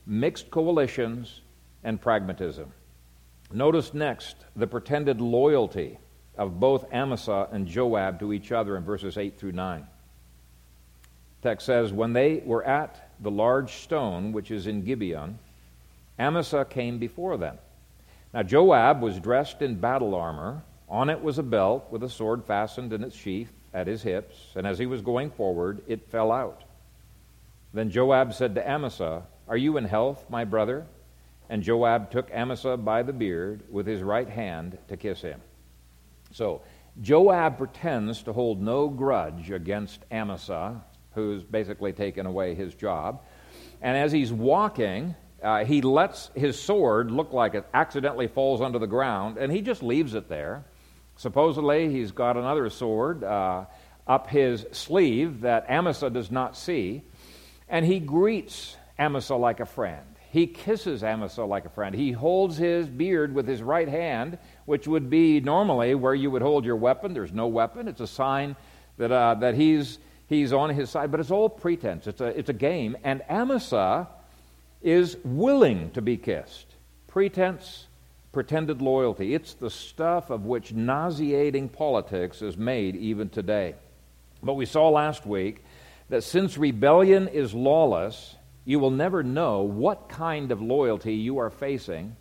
[0.06, 1.42] mixed coalitions,
[1.84, 2.72] and pragmatism.
[3.52, 5.98] Notice next the pretended loyalty
[6.38, 9.86] of both Amasa and Joab to each other in verses 8 through 9.
[11.42, 15.38] text says, When they were at the large stone which is in Gibeon,
[16.18, 17.58] Amasa came before them.
[18.32, 20.62] Now Joab was dressed in battle armor.
[20.88, 24.52] On it was a belt with a sword fastened in its sheath at his hips,
[24.54, 26.62] and as he was going forward, it fell out.
[27.74, 30.86] Then Joab said to Amasa, Are you in health, my brother?
[31.50, 35.40] And Joab took Amasa by the beard with his right hand to kiss him.
[36.30, 36.62] So,
[37.00, 43.22] Joab pretends to hold no grudge against Amasa, who's basically taken away his job.
[43.80, 48.78] And as he's walking, uh, he lets his sword look like it accidentally falls onto
[48.78, 50.64] the ground, and he just leaves it there.
[51.16, 53.66] Supposedly, he's got another sword uh,
[54.06, 57.02] up his sleeve that Amasa does not see,
[57.68, 60.04] and he greets Amasa like a friend.
[60.30, 61.94] He kisses Amasa like a friend.
[61.94, 64.38] He holds his beard with his right hand,
[64.68, 67.14] which would be normally where you would hold your weapon.
[67.14, 67.88] There's no weapon.
[67.88, 68.54] It's a sign
[68.98, 69.98] that, uh, that he's,
[70.28, 72.06] he's on his side, but it's all pretense.
[72.06, 72.94] It's a, it's a game.
[73.02, 74.08] And Amasa
[74.82, 76.66] is willing to be kissed.
[77.06, 77.86] Pretense,
[78.30, 79.34] pretended loyalty.
[79.34, 83.74] It's the stuff of which nauseating politics is made even today.
[84.42, 85.64] But we saw last week
[86.10, 91.48] that since rebellion is lawless, you will never know what kind of loyalty you are
[91.48, 92.16] facing,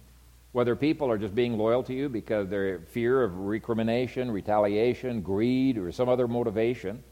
[0.51, 5.77] whether people are just being loyal to you because they're fear of recrimination, retaliation, greed,
[5.77, 7.03] or some other motivation.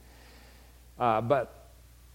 [0.98, 1.72] Uh, but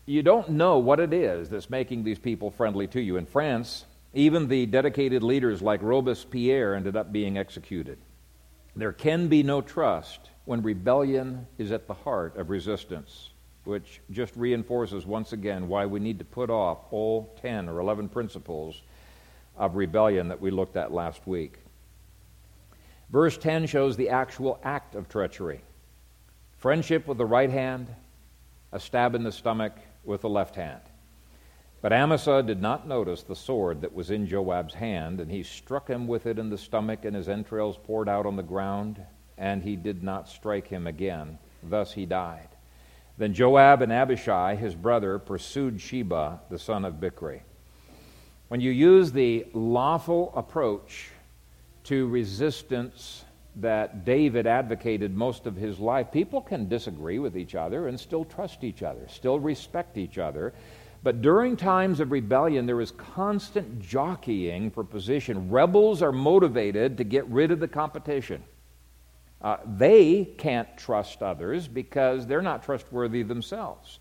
[0.07, 3.17] you don't know what it is that's making these people friendly to you.
[3.17, 7.99] In France, even the dedicated leaders like Robespierre ended up being executed.
[8.75, 13.31] There can be no trust when rebellion is at the heart of resistance,
[13.65, 18.09] which just reinforces once again why we need to put off all 10 or 11
[18.09, 18.83] principles
[19.61, 21.59] of rebellion that we looked at last week.
[23.11, 25.61] Verse 10 shows the actual act of treachery
[26.57, 27.89] friendship with the right hand,
[28.73, 29.73] a stab in the stomach,
[30.05, 30.83] with the left hand.
[31.81, 35.89] But Amasa did not notice the sword that was in Joab's hand, and he struck
[35.89, 39.01] him with it in the stomach, and his entrails poured out on the ground,
[39.39, 41.39] and he did not strike him again.
[41.63, 42.49] Thus he died.
[43.17, 47.41] Then Joab and Abishai, his brother, pursued Sheba, the son of Bichri.
[48.51, 51.11] When you use the lawful approach
[51.85, 53.25] to resistance
[53.55, 56.11] that David advocated most of his life.
[56.11, 60.53] People can disagree with each other and still trust each other, still respect each other.
[61.05, 65.49] But during times of rebellion, there is constant jockeying for position.
[65.49, 68.43] Rebels are motivated to get rid of the competition.
[69.41, 74.01] Uh, they can't trust others because they're not trustworthy themselves.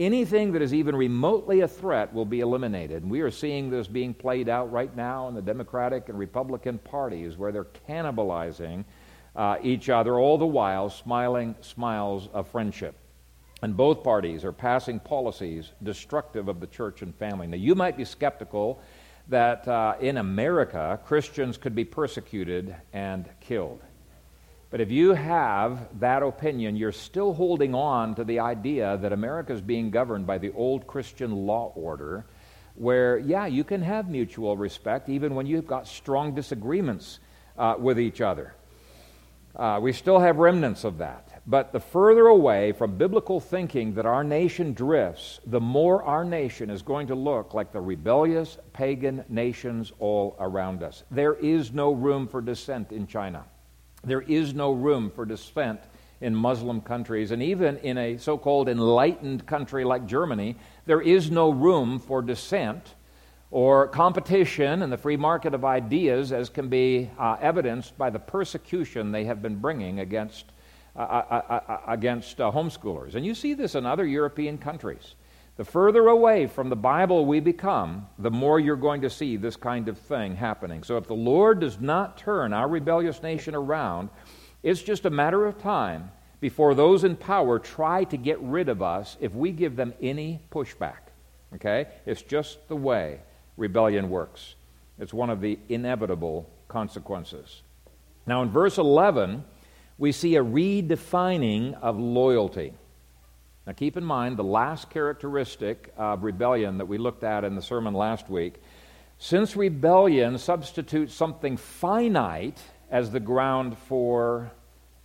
[0.00, 3.02] Anything that is even remotely a threat will be eliminated.
[3.02, 6.78] And we are seeing this being played out right now in the Democratic and Republican
[6.78, 8.86] parties where they're cannibalizing
[9.36, 12.96] uh, each other, all the while smiling smiles of friendship.
[13.60, 17.46] And both parties are passing policies destructive of the church and family.
[17.46, 18.80] Now, you might be skeptical
[19.28, 23.82] that uh, in America, Christians could be persecuted and killed.
[24.70, 29.52] But if you have that opinion, you're still holding on to the idea that America
[29.52, 32.24] is being governed by the old Christian law order,
[32.76, 37.18] where, yeah, you can have mutual respect even when you've got strong disagreements
[37.58, 38.54] uh, with each other.
[39.56, 41.42] Uh, we still have remnants of that.
[41.46, 46.70] But the further away from biblical thinking that our nation drifts, the more our nation
[46.70, 51.02] is going to look like the rebellious pagan nations all around us.
[51.10, 53.44] There is no room for dissent in China.
[54.04, 55.80] There is no room for dissent
[56.20, 61.30] in Muslim countries, and even in a so called enlightened country like Germany, there is
[61.30, 62.94] no room for dissent
[63.50, 68.18] or competition in the free market of ideas, as can be uh, evidenced by the
[68.18, 70.46] persecution they have been bringing against,
[70.94, 73.14] uh, uh, uh, uh against uh, homeschoolers.
[73.16, 75.14] And you see this in other European countries.
[75.60, 79.56] The further away from the Bible we become, the more you're going to see this
[79.56, 80.82] kind of thing happening.
[80.82, 84.08] So if the Lord does not turn our rebellious nation around,
[84.62, 88.80] it's just a matter of time before those in power try to get rid of
[88.80, 91.10] us if we give them any pushback.
[91.56, 91.88] Okay?
[92.06, 93.20] It's just the way
[93.58, 94.54] rebellion works.
[94.98, 97.60] It's one of the inevitable consequences.
[98.26, 99.44] Now, in verse 11,
[99.98, 102.72] we see a redefining of loyalty.
[103.70, 107.62] Now, keep in mind the last characteristic of rebellion that we looked at in the
[107.62, 108.60] sermon last week.
[109.18, 112.60] Since rebellion substitutes something finite
[112.90, 114.50] as the ground for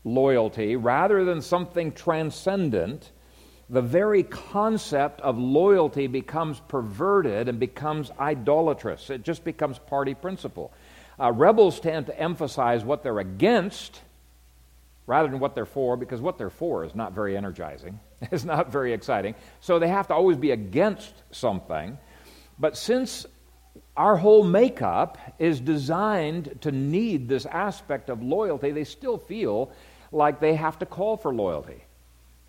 [0.04, 3.12] loyalty rather than something transcendent,
[3.70, 9.12] the very concept of loyalty becomes perverted and becomes idolatrous.
[9.12, 10.74] It just becomes party principle.
[11.20, 14.02] Uh, rebels tend to emphasize what they're against
[15.08, 18.00] rather than what they're for, because what they're for is not very energizing.
[18.32, 19.36] It's not very exciting.
[19.60, 21.98] So they have to always be against something.
[22.60, 23.26] But since
[23.98, 29.72] our whole makeup is designed to need this aspect of loyalty, they still feel
[30.12, 31.84] like they have to call for loyalty.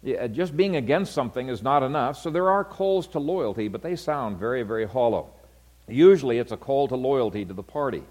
[0.03, 3.83] Yeah, just being against something is not enough, so there are calls to loyalty, but
[3.83, 5.31] they sound very, very hollow.
[5.89, 8.03] Usually it's a call to loyalty to the party.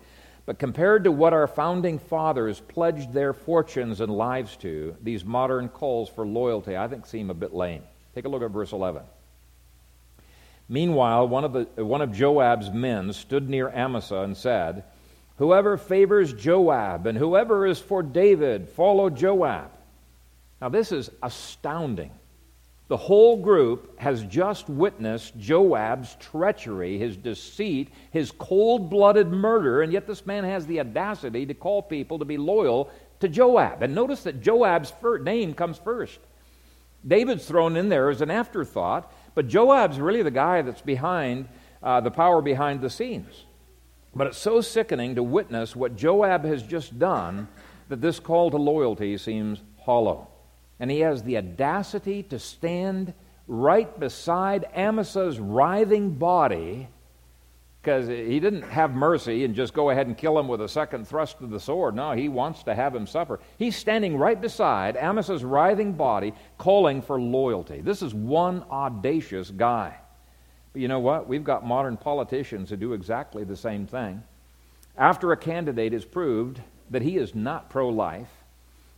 [0.45, 5.69] But compared to what our founding fathers pledged their fortunes and lives to, these modern
[5.69, 7.81] calls for loyalty, I think, seem a bit lame.
[8.13, 9.01] Take a look at verse 11.
[10.69, 14.83] Meanwhile, one of, the, one of Joab's men stood near Amasa and said,
[15.37, 19.69] Whoever favors Joab and whoever is for David, follow Joab.
[20.61, 22.11] Now, this is astounding.
[22.87, 29.91] The whole group has just witnessed Joab's treachery, his deceit, his cold blooded murder, and
[29.91, 33.81] yet this man has the audacity to call people to be loyal to Joab.
[33.81, 36.19] And notice that Joab's name comes first.
[37.07, 41.47] David's thrown in there as an afterthought, but Joab's really the guy that's behind
[41.81, 43.45] uh, the power behind the scenes.
[44.13, 47.47] But it's so sickening to witness what Joab has just done
[47.89, 50.27] that this call to loyalty seems hollow.
[50.79, 53.13] And he has the audacity to stand
[53.47, 56.87] right beside Amasa's writhing body
[57.85, 61.07] because he didn't have mercy and just go ahead and kill him with a second
[61.07, 61.95] thrust of the sword.
[61.95, 63.39] No, he wants to have him suffer.
[63.59, 67.81] He's standing right beside Amasa's writhing body, calling for loyalty.
[67.81, 69.95] This is one audacious guy.
[70.73, 71.27] But you know what?
[71.27, 74.23] We've got modern politicians who do exactly the same thing.
[74.97, 78.31] After a candidate is proved that he is not pro life,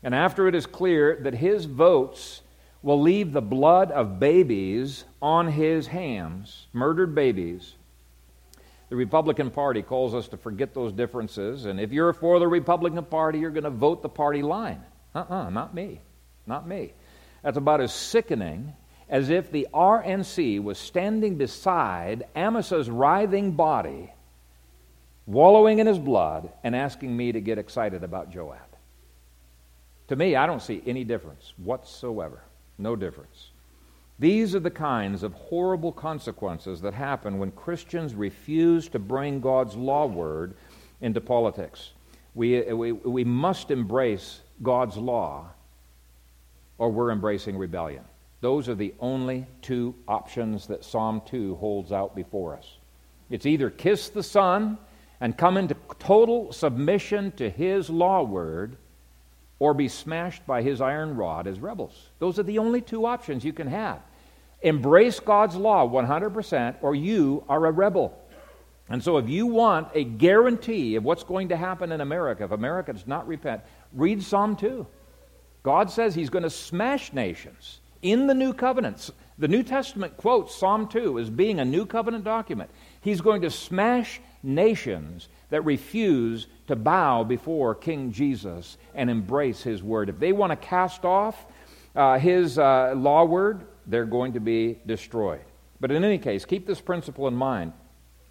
[0.04, 2.42] and after it is clear that his votes
[2.82, 7.76] will leave the blood of babies on his hands, murdered babies,
[8.90, 11.66] the Republican Party calls us to forget those differences.
[11.66, 14.82] And if you're for the Republican Party, you're going to vote the party line.
[15.14, 16.00] Uh uh-uh, uh not me.
[16.46, 16.94] Not me.
[17.44, 18.74] That's about as sickening
[19.10, 24.12] as if the RNC was standing beside Amasa's writhing body,
[25.26, 28.60] wallowing in his blood, and asking me to get excited about Joab.
[30.08, 32.42] To me, I don't see any difference whatsoever.
[32.78, 33.52] No difference.
[34.20, 39.76] These are the kinds of horrible consequences that happen when Christians refuse to bring God's
[39.76, 40.56] law word
[41.02, 41.92] into politics.
[42.34, 45.50] We, we, we must embrace God's law
[46.78, 48.04] or we're embracing rebellion.
[48.42, 52.78] Those are the only two options that Psalm 2 holds out before us.
[53.30, 54.78] It's either kiss the Son
[55.20, 58.78] and come into total submission to His law word
[59.60, 62.10] or be smashed by his iron rod as rebels.
[62.20, 64.00] Those are the only two options you can have.
[64.62, 68.18] Embrace God's law 100%, or you are a rebel.
[68.90, 72.52] And so, if you want a guarantee of what's going to happen in America, if
[72.52, 73.62] America does not repent,
[73.94, 74.88] read Psalm 2.
[75.64, 79.12] God says he's going to smash nations in the new covenants.
[79.38, 82.70] The New Testament quotes Psalm 2 as being a new covenant document.
[83.02, 89.82] He's going to smash nations that refuse to bow before King Jesus and embrace his
[89.82, 90.10] word.
[90.10, 91.46] If they want to cast off
[91.96, 95.42] uh, his uh, law word, they're going to be destroyed.
[95.80, 97.74] But in any case, keep this principle in mind.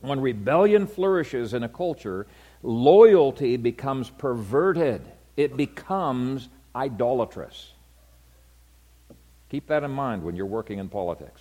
[0.00, 2.26] When rebellion flourishes in a culture,
[2.62, 5.02] loyalty becomes perverted,
[5.36, 7.72] it becomes idolatrous.
[9.48, 11.40] Keep that in mind when you're working in politics.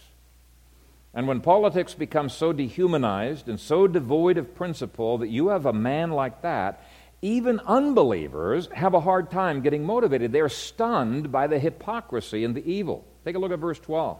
[1.15, 5.71] And when politics becomes so dehumanized and so devoid of principle that you have a
[5.73, 6.83] man like that,
[7.21, 10.33] even unbelievers have a hard time getting motivated.
[10.33, 13.07] They're stunned by the hypocrisy and the evil.
[13.23, 14.19] Take a look at verse 12.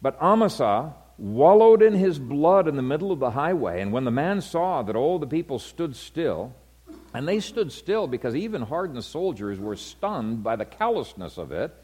[0.00, 4.10] But Amasa wallowed in his blood in the middle of the highway, and when the
[4.10, 6.54] man saw that all the people stood still,
[7.12, 11.74] and they stood still because even hardened soldiers were stunned by the callousness of it,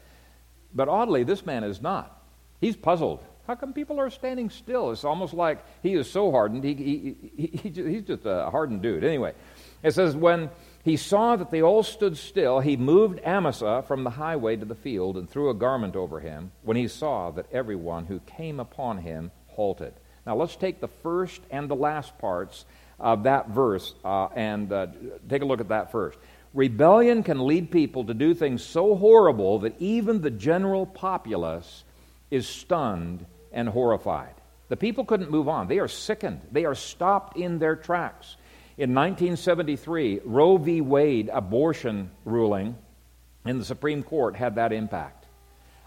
[0.73, 2.23] but oddly, this man is not.
[2.59, 3.23] He's puzzled.
[3.49, 4.91] How come people are standing still?
[4.91, 6.63] It's almost like he is so hardened.
[6.63, 9.03] He, he, he, he's just a hardened dude.
[9.03, 9.33] Anyway,
[9.81, 10.51] it says, when
[10.83, 14.75] he saw that they all stood still, he moved Amasa from the highway to the
[14.75, 18.99] field and threw a garment over him when he saw that everyone who came upon
[18.99, 19.95] him halted.
[20.27, 22.65] Now let's take the first and the last parts
[22.99, 24.85] of that verse uh, and uh,
[25.27, 26.19] take a look at that first.
[26.53, 31.83] Rebellion can lead people to do things so horrible that even the general populace
[32.29, 34.35] is stunned and horrified.
[34.69, 35.67] The people couldn't move on.
[35.67, 36.41] They are sickened.
[36.51, 38.37] They are stopped in their tracks.
[38.77, 40.81] In 1973, Roe v.
[40.81, 42.77] Wade abortion ruling
[43.45, 45.25] in the Supreme Court had that impact.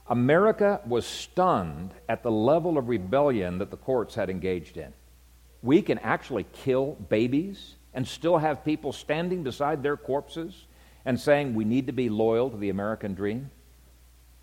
[0.09, 4.93] America was stunned at the level of rebellion that the courts had engaged in.
[5.63, 10.67] We can actually kill babies and still have people standing beside their corpses
[11.05, 13.51] and saying we need to be loyal to the American dream.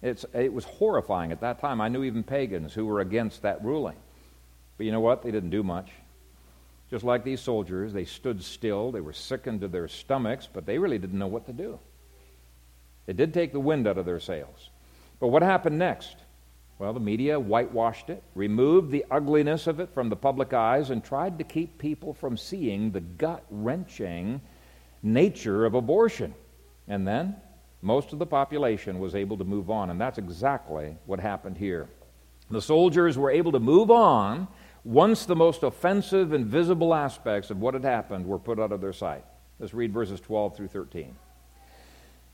[0.01, 1.81] It's, it was horrifying at that time.
[1.81, 3.97] I knew even pagans who were against that ruling.
[4.77, 5.23] But you know what?
[5.23, 5.91] They didn't do much.
[6.89, 8.91] Just like these soldiers, they stood still.
[8.91, 11.79] They were sickened to their stomachs, but they really didn't know what to do.
[13.07, 14.69] It did take the wind out of their sails.
[15.19, 16.15] But what happened next?
[16.79, 21.03] Well, the media whitewashed it, removed the ugliness of it from the public eyes, and
[21.03, 24.39] tried to keep people from seeing the gut wrenching
[25.03, 26.33] nature of abortion.
[26.87, 27.35] And then
[27.81, 31.87] most of the population was able to move on, and that's exactly what happened here.
[32.51, 34.47] The soldiers were able to move on
[34.83, 38.81] once the most offensive and visible aspects of what had happened were put out of
[38.81, 39.23] their sight.
[39.59, 41.15] Let's read verses 12 through 13.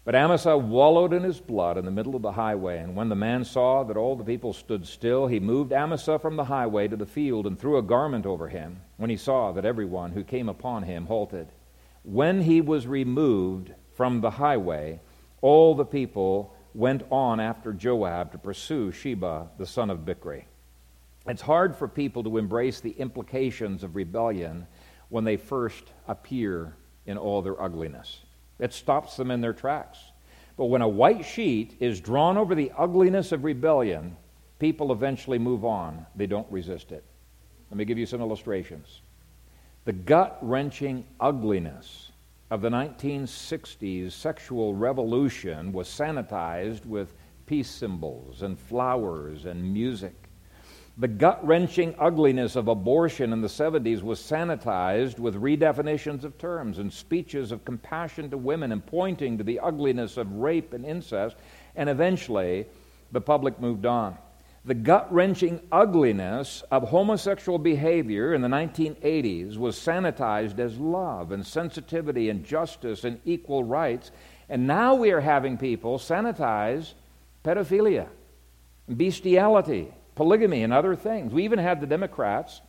[0.05, 3.15] But Amasa wallowed in his blood in the middle of the highway, and when the
[3.15, 6.95] man saw that all the people stood still, he moved Amasa from the highway to
[6.95, 10.47] the field and threw a garment over him, when he saw that everyone who came
[10.47, 11.47] upon him halted.
[12.03, 14.99] When he was removed from the highway,
[15.45, 20.45] all the people went on after Joab to pursue Sheba, the son of Bichri.
[21.27, 24.65] It's hard for people to embrace the implications of rebellion
[25.09, 26.75] when they first appear
[27.05, 28.21] in all their ugliness.
[28.57, 29.99] It stops them in their tracks.
[30.57, 34.17] But when a white sheet is drawn over the ugliness of rebellion,
[34.57, 36.07] people eventually move on.
[36.15, 37.03] They don't resist it.
[37.69, 39.01] Let me give you some illustrations.
[39.83, 42.09] The gut wrenching ugliness
[42.51, 47.13] of the 1960s sexual revolution was sanitized with
[47.47, 50.13] peace symbols and flowers and music.
[50.97, 56.79] The gut wrenching ugliness of abortion in the 70s was sanitized with redefinitions of terms
[56.79, 61.35] and speeches of compassion to women and pointing to the ugliness of rape and incest,
[61.75, 62.65] and eventually
[63.11, 64.17] the public moved on.
[64.65, 71.45] The gut wrenching ugliness of homosexual behavior in the 1980s was sanitized as love and
[71.45, 74.09] sensitivity and justice and equal rights,
[74.49, 76.93] and now we are having people sanitize
[77.43, 78.07] pedophilia,
[78.89, 81.31] bestiality, polygamy and other things.
[81.31, 82.61] We even had the Democrats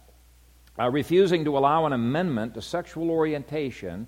[0.78, 4.06] uh, refusing to allow an amendment to sexual orientation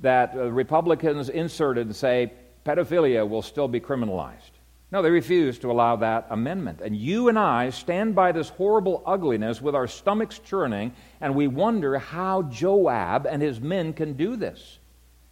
[0.00, 2.34] that uh, Republicans inserted and say
[2.66, 4.51] pedophilia will still be criminalized.
[4.92, 6.82] No, they refused to allow that amendment.
[6.82, 11.46] And you and I stand by this horrible ugliness with our stomachs churning, and we
[11.46, 14.78] wonder how Joab and his men can do this.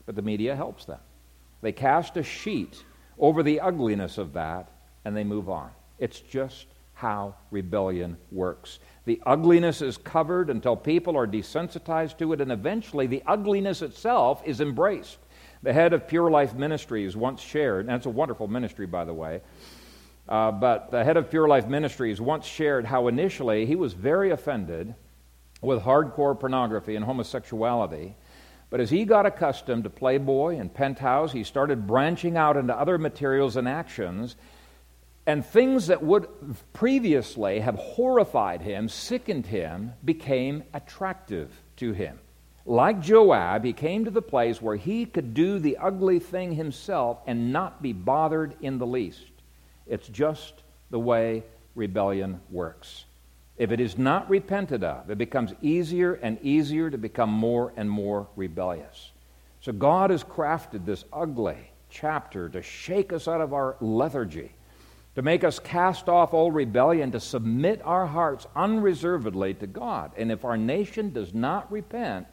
[0.07, 0.99] But the media helps them.
[1.61, 2.83] They cast a sheet
[3.19, 4.71] over the ugliness of that,
[5.05, 5.71] and they move on.
[5.99, 8.79] It's just how rebellion works.
[9.05, 14.43] The ugliness is covered until people are desensitized to it, and eventually the ugliness itself
[14.47, 15.19] is embraced.
[15.63, 19.13] The head of Pure Life Ministries once shared, and that's a wonderful ministry, by the
[19.13, 19.43] way.
[20.29, 24.31] Uh, but the head of Pure Life Ministries once shared how initially he was very
[24.31, 24.95] offended
[25.61, 28.17] with hardcore pornography and homosexuality.
[28.71, 32.97] But as he got accustomed to Playboy and Penthouse, he started branching out into other
[32.97, 34.37] materials and actions
[35.27, 36.29] and things that would
[36.73, 42.19] previously have horrified him, sickened him, became attractive to him.
[42.71, 47.19] Like Joab, he came to the place where he could do the ugly thing himself
[47.27, 49.33] and not be bothered in the least.
[49.89, 51.43] It's just the way
[51.75, 53.07] rebellion works.
[53.57, 57.91] If it is not repented of, it becomes easier and easier to become more and
[57.91, 59.11] more rebellious.
[59.61, 64.53] So God has crafted this ugly chapter to shake us out of our lethargy
[65.17, 70.13] to make us cast off all rebellion, to submit our hearts unreservedly to God.
[70.17, 72.29] And if our nation does not repent,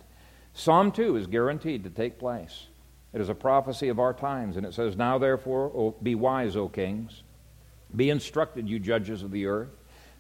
[0.58, 2.66] Psalm 2 is guaranteed to take place.
[3.14, 6.68] It is a prophecy of our times, and it says, Now therefore, be wise, O
[6.68, 7.22] kings.
[7.96, 9.70] Be instructed, you judges of the earth.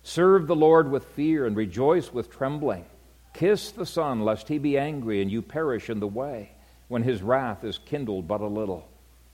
[0.03, 2.85] Serve the Lord with fear and rejoice with trembling.
[3.33, 6.51] Kiss the Son, lest he be angry and you perish in the way,
[6.87, 8.87] when his wrath is kindled but a little.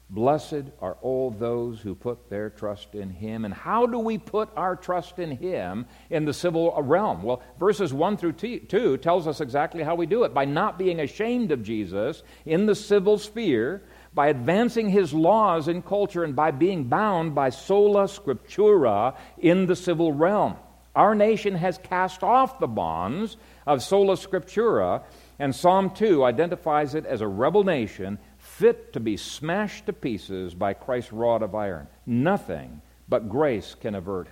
[0.09, 3.45] Blessed are all those who put their trust in him.
[3.45, 7.23] And how do we put our trust in him in the civil realm?
[7.23, 10.99] Well, verses 1 through 2 tells us exactly how we do it by not being
[10.99, 13.81] ashamed of Jesus in the civil sphere,
[14.13, 19.75] by advancing his laws in culture, and by being bound by sola scriptura in the
[19.75, 20.57] civil realm.
[20.95, 23.35] Our nation has cast off the bonds
[23.65, 25.01] of sola scriptura,
[25.39, 28.19] and Psalm 2 identifies it as a rebel nation
[28.63, 31.85] fit to be smashed to pieces by Christ's rod of iron.
[32.05, 34.29] Nothing but grace can avert.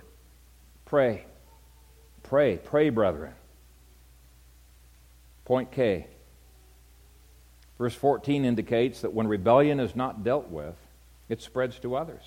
[0.86, 1.26] Pray.
[2.22, 2.56] Pray.
[2.56, 3.34] Pray, brethren.
[5.44, 6.06] Point K.
[7.76, 10.76] Verse 14 indicates that when rebellion is not dealt with,
[11.28, 12.22] it spreads to others.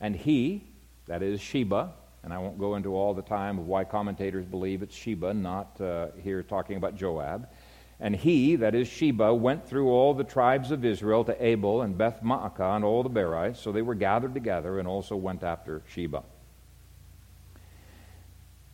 [0.00, 0.62] And he,
[1.06, 1.92] that is Sheba,
[2.22, 5.80] and I won't go into all the time of why commentators believe it's Sheba, not
[5.80, 7.48] uh, here talking about Joab.
[8.04, 11.96] And he, that is Sheba, went through all the tribes of Israel to Abel and
[11.96, 13.58] Beth Maacah and all the Berites.
[13.58, 16.22] So they were gathered together and also went after Sheba.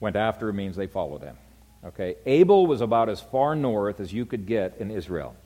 [0.01, 1.37] Went after means they followed him.
[1.85, 5.37] Okay, Abel was about as far north as you could get in Israel.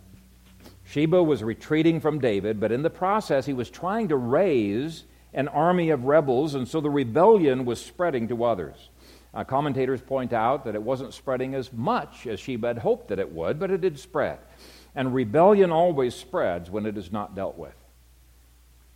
[0.86, 5.04] Sheba was retreating from David, but in the process, he was trying to raise
[5.34, 8.88] an army of rebels, and so the rebellion was spreading to others.
[9.34, 13.18] Uh, commentators point out that it wasn't spreading as much as Sheba had hoped that
[13.18, 14.38] it would, but it did spread.
[14.94, 17.74] And rebellion always spreads when it is not dealt with.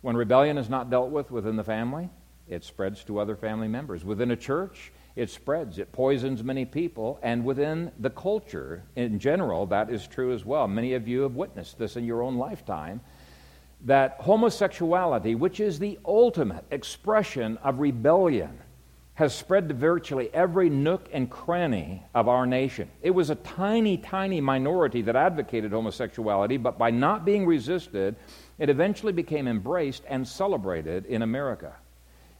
[0.01, 2.09] When rebellion is not dealt with within the family,
[2.47, 4.05] it spreads to other family members.
[4.05, 5.77] Within a church, it spreads.
[5.77, 7.19] It poisons many people.
[7.21, 10.69] And within the culture in general, that is true as well.
[10.69, 13.01] Many of you have witnessed this in your own lifetime
[13.85, 18.59] that homosexuality, which is the ultimate expression of rebellion,
[19.19, 22.89] has spread to virtually every nook and cranny of our nation.
[23.01, 28.15] It was a tiny, tiny minority that advocated homosexuality, but by not being resisted,
[28.59, 31.75] it eventually became embraced and celebrated in America.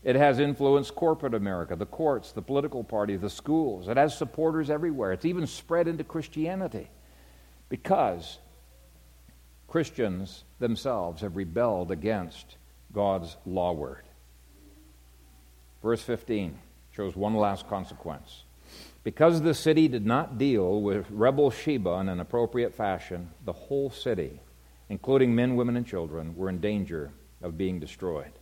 [0.06, 3.90] It has influenced corporate America, the courts, the political party, the schools.
[3.90, 5.12] It has supporters everywhere.
[5.12, 6.90] It's even spread into Christianity
[7.68, 8.40] because
[9.68, 12.56] Christians themselves have rebelled against
[12.94, 14.06] God's law word.
[15.84, 16.58] Verse 15
[17.00, 18.44] shows one last consequence.
[19.06, 23.90] Because the city did not deal with rebel Sheba in an appropriate fashion, the whole
[23.90, 24.42] city,
[24.90, 28.34] including men, women, and children, were in danger of being destroyed.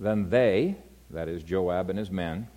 [0.00, 0.76] Then they,
[1.10, 2.48] that is Joab and his men,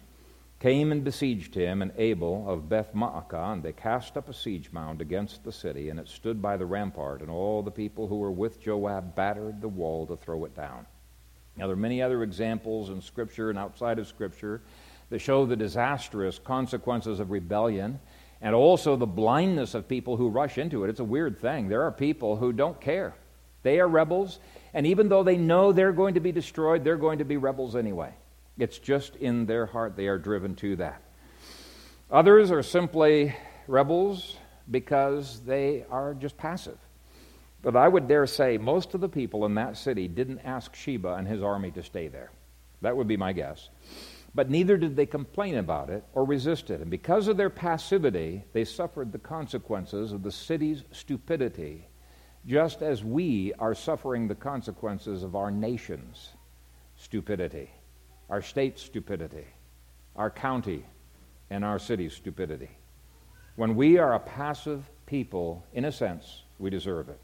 [0.61, 4.71] came and besieged him and Abel of Beth Maacah, and they cast up a siege
[4.71, 8.19] mound against the city, and it stood by the rampart, and all the people who
[8.19, 10.86] were with Joab battered the wall to throw it down.
[11.60, 14.62] Now, there are many other examples in Scripture and outside of Scripture
[15.10, 17.99] that show the disastrous consequences of rebellion
[18.41, 20.89] and also the blindness of people who rush into it.
[20.89, 21.68] It's a weird thing.
[21.68, 23.14] There are people who don't care.
[23.64, 24.39] They are rebels,
[24.74, 27.76] and even though they know they're going to be destroyed, they're going to be rebels
[27.76, 28.14] anyway.
[28.57, 31.01] It's just in their heart they are driven to that.
[32.10, 33.36] Others are simply
[33.68, 34.38] rebels
[34.72, 36.78] because they are just passive.
[37.62, 41.16] But I would dare say most of the people in that city didn't ask Sheba
[41.16, 42.32] and his army to stay there.
[42.82, 43.70] That would be my guess.
[44.34, 46.82] But neither did they complain about it or resist it.
[46.82, 51.88] And because of their passivity, they suffered the consequences of the city's stupidity,
[52.45, 56.30] just as we are suffering the consequences of our nation's
[56.95, 57.70] stupidity,
[58.30, 59.47] our state's stupidity,
[60.16, 60.86] our county
[61.49, 62.70] and our city's stupidity.
[63.55, 67.20] When we are a passive people, in a sense, we deserve it.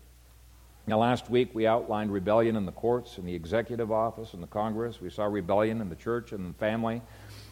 [0.88, 4.48] Now, last week we outlined rebellion in the courts, in the executive office, in the
[4.48, 5.02] Congress.
[5.02, 7.02] We saw rebellion in the church and the family.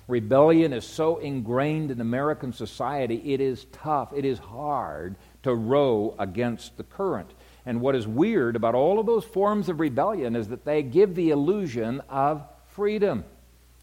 [0.07, 6.13] Rebellion is so ingrained in American society, it is tough, it is hard to row
[6.19, 7.31] against the current.
[7.65, 11.15] And what is weird about all of those forms of rebellion is that they give
[11.15, 13.23] the illusion of freedom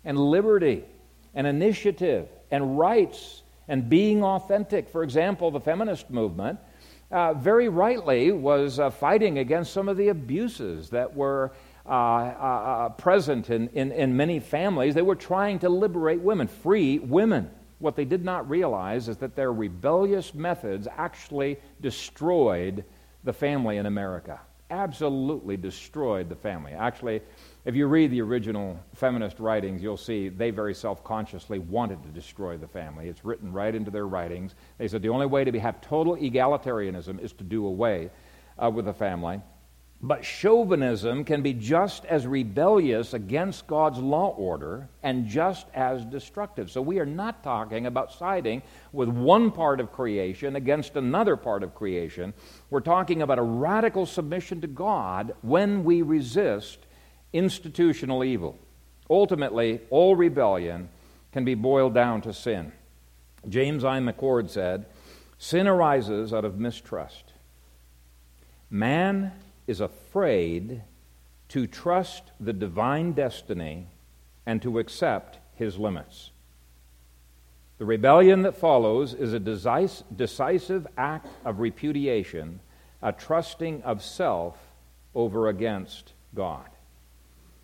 [0.04, 0.84] and liberty
[1.34, 4.90] and initiative and rights and being authentic.
[4.90, 6.60] For example, the feminist movement
[7.10, 11.52] uh, very rightly was uh, fighting against some of the abuses that were
[11.86, 14.94] uh, uh, uh, present in, in, in many families.
[14.94, 17.50] They were trying to liberate women, free women.
[17.78, 22.84] What they did not realize is that their rebellious methods actually destroyed
[23.24, 24.38] the family in America.
[24.70, 26.72] Absolutely destroyed the family.
[26.72, 27.22] Actually,
[27.64, 32.08] if you read the original feminist writings, you'll see they very self consciously wanted to
[32.08, 33.08] destroy the family.
[33.08, 34.54] It's written right into their writings.
[34.78, 38.10] They said the only way to be, have total egalitarianism is to do away
[38.58, 39.40] uh, with the family.
[40.02, 46.70] But chauvinism can be just as rebellious against God's law order and just as destructive.
[46.70, 51.62] So we are not talking about siding with one part of creation against another part
[51.62, 52.32] of creation.
[52.70, 56.78] We're talking about a radical submission to God when we resist
[57.32, 58.58] institutional evil.
[59.08, 60.88] Ultimately, all rebellion
[61.32, 62.72] can be boiled down to sin.
[63.48, 63.98] James I.
[64.00, 64.86] McCord said,
[65.38, 67.32] Sin arises out of mistrust.
[68.68, 69.32] Man
[69.66, 70.82] is afraid
[71.48, 73.86] to trust the divine destiny
[74.46, 76.30] and to accept his limits.
[77.78, 82.60] The rebellion that follows is a decisive act of repudiation,
[83.00, 84.58] a trusting of self
[85.14, 86.68] over against God.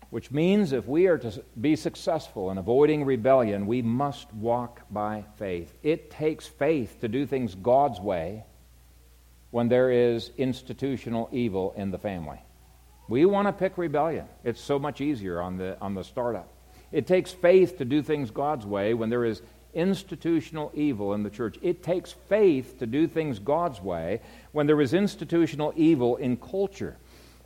[0.09, 5.25] Which means if we are to be successful in avoiding rebellion, we must walk by
[5.35, 5.73] faith.
[5.83, 8.45] It takes faith to do things God's way
[9.51, 12.39] when there is institutional evil in the family.
[13.09, 14.27] We want to pick rebellion.
[14.43, 16.53] It's so much easier on the, on the startup.
[16.91, 19.41] It takes faith to do things God's way when there is
[19.73, 21.57] institutional evil in the church.
[21.61, 26.97] It takes faith to do things God's way when there is institutional evil in culture.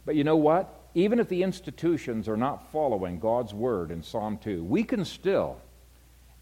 [0.05, 0.80] But you know what?
[0.93, 5.57] Even if the institutions are not following God's word in Psalm 2, we can still,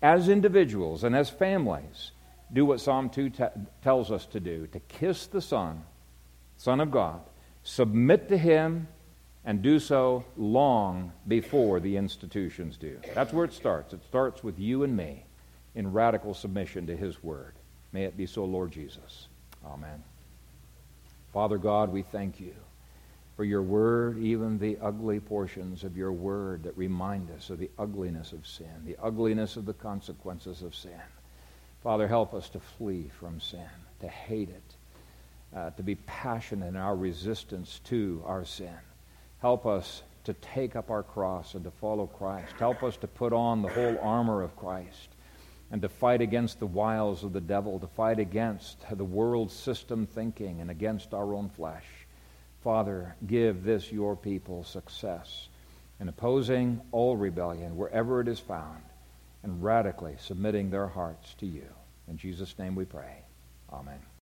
[0.02, 2.12] as individuals and as families,
[2.52, 3.44] do what Psalm 2 t-
[3.84, 5.84] tells us to do to kiss the Son,
[6.58, 7.22] Son of God,
[7.64, 8.88] submit to Him,
[9.46, 13.00] and do so long before the institutions do.
[13.14, 13.94] That's where it starts.
[13.94, 15.26] It starts with you and me
[15.76, 17.54] in radical submission to His Word.
[17.92, 19.28] May it be so, Lord Jesus.
[19.66, 20.04] Amen.
[21.34, 22.54] Father God, we thank you
[23.40, 27.72] for your Word, even the ugly portions of your Word that remind us of the
[27.80, 31.00] ugliness of sin, the ugliness of the consequences of sin.
[31.82, 33.70] Father, help us to flee from sin,
[34.02, 38.76] to hate it, uh, to be passionate in our resistance to our sin.
[39.40, 42.52] Help us to take up our cross and to follow Christ.
[42.60, 45.08] Help us to put on the whole armor of Christ
[45.72, 50.06] and to fight against the wiles of the devil, to fight against the world system
[50.06, 51.86] thinking and against our own flesh.
[52.64, 55.48] Father, give this your people success
[56.00, 58.84] in opposing all rebellion wherever it is found
[59.44, 61.68] and radically submitting their hearts to you.
[62.08, 63.24] In Jesus' name we pray.
[63.72, 64.09] Amen.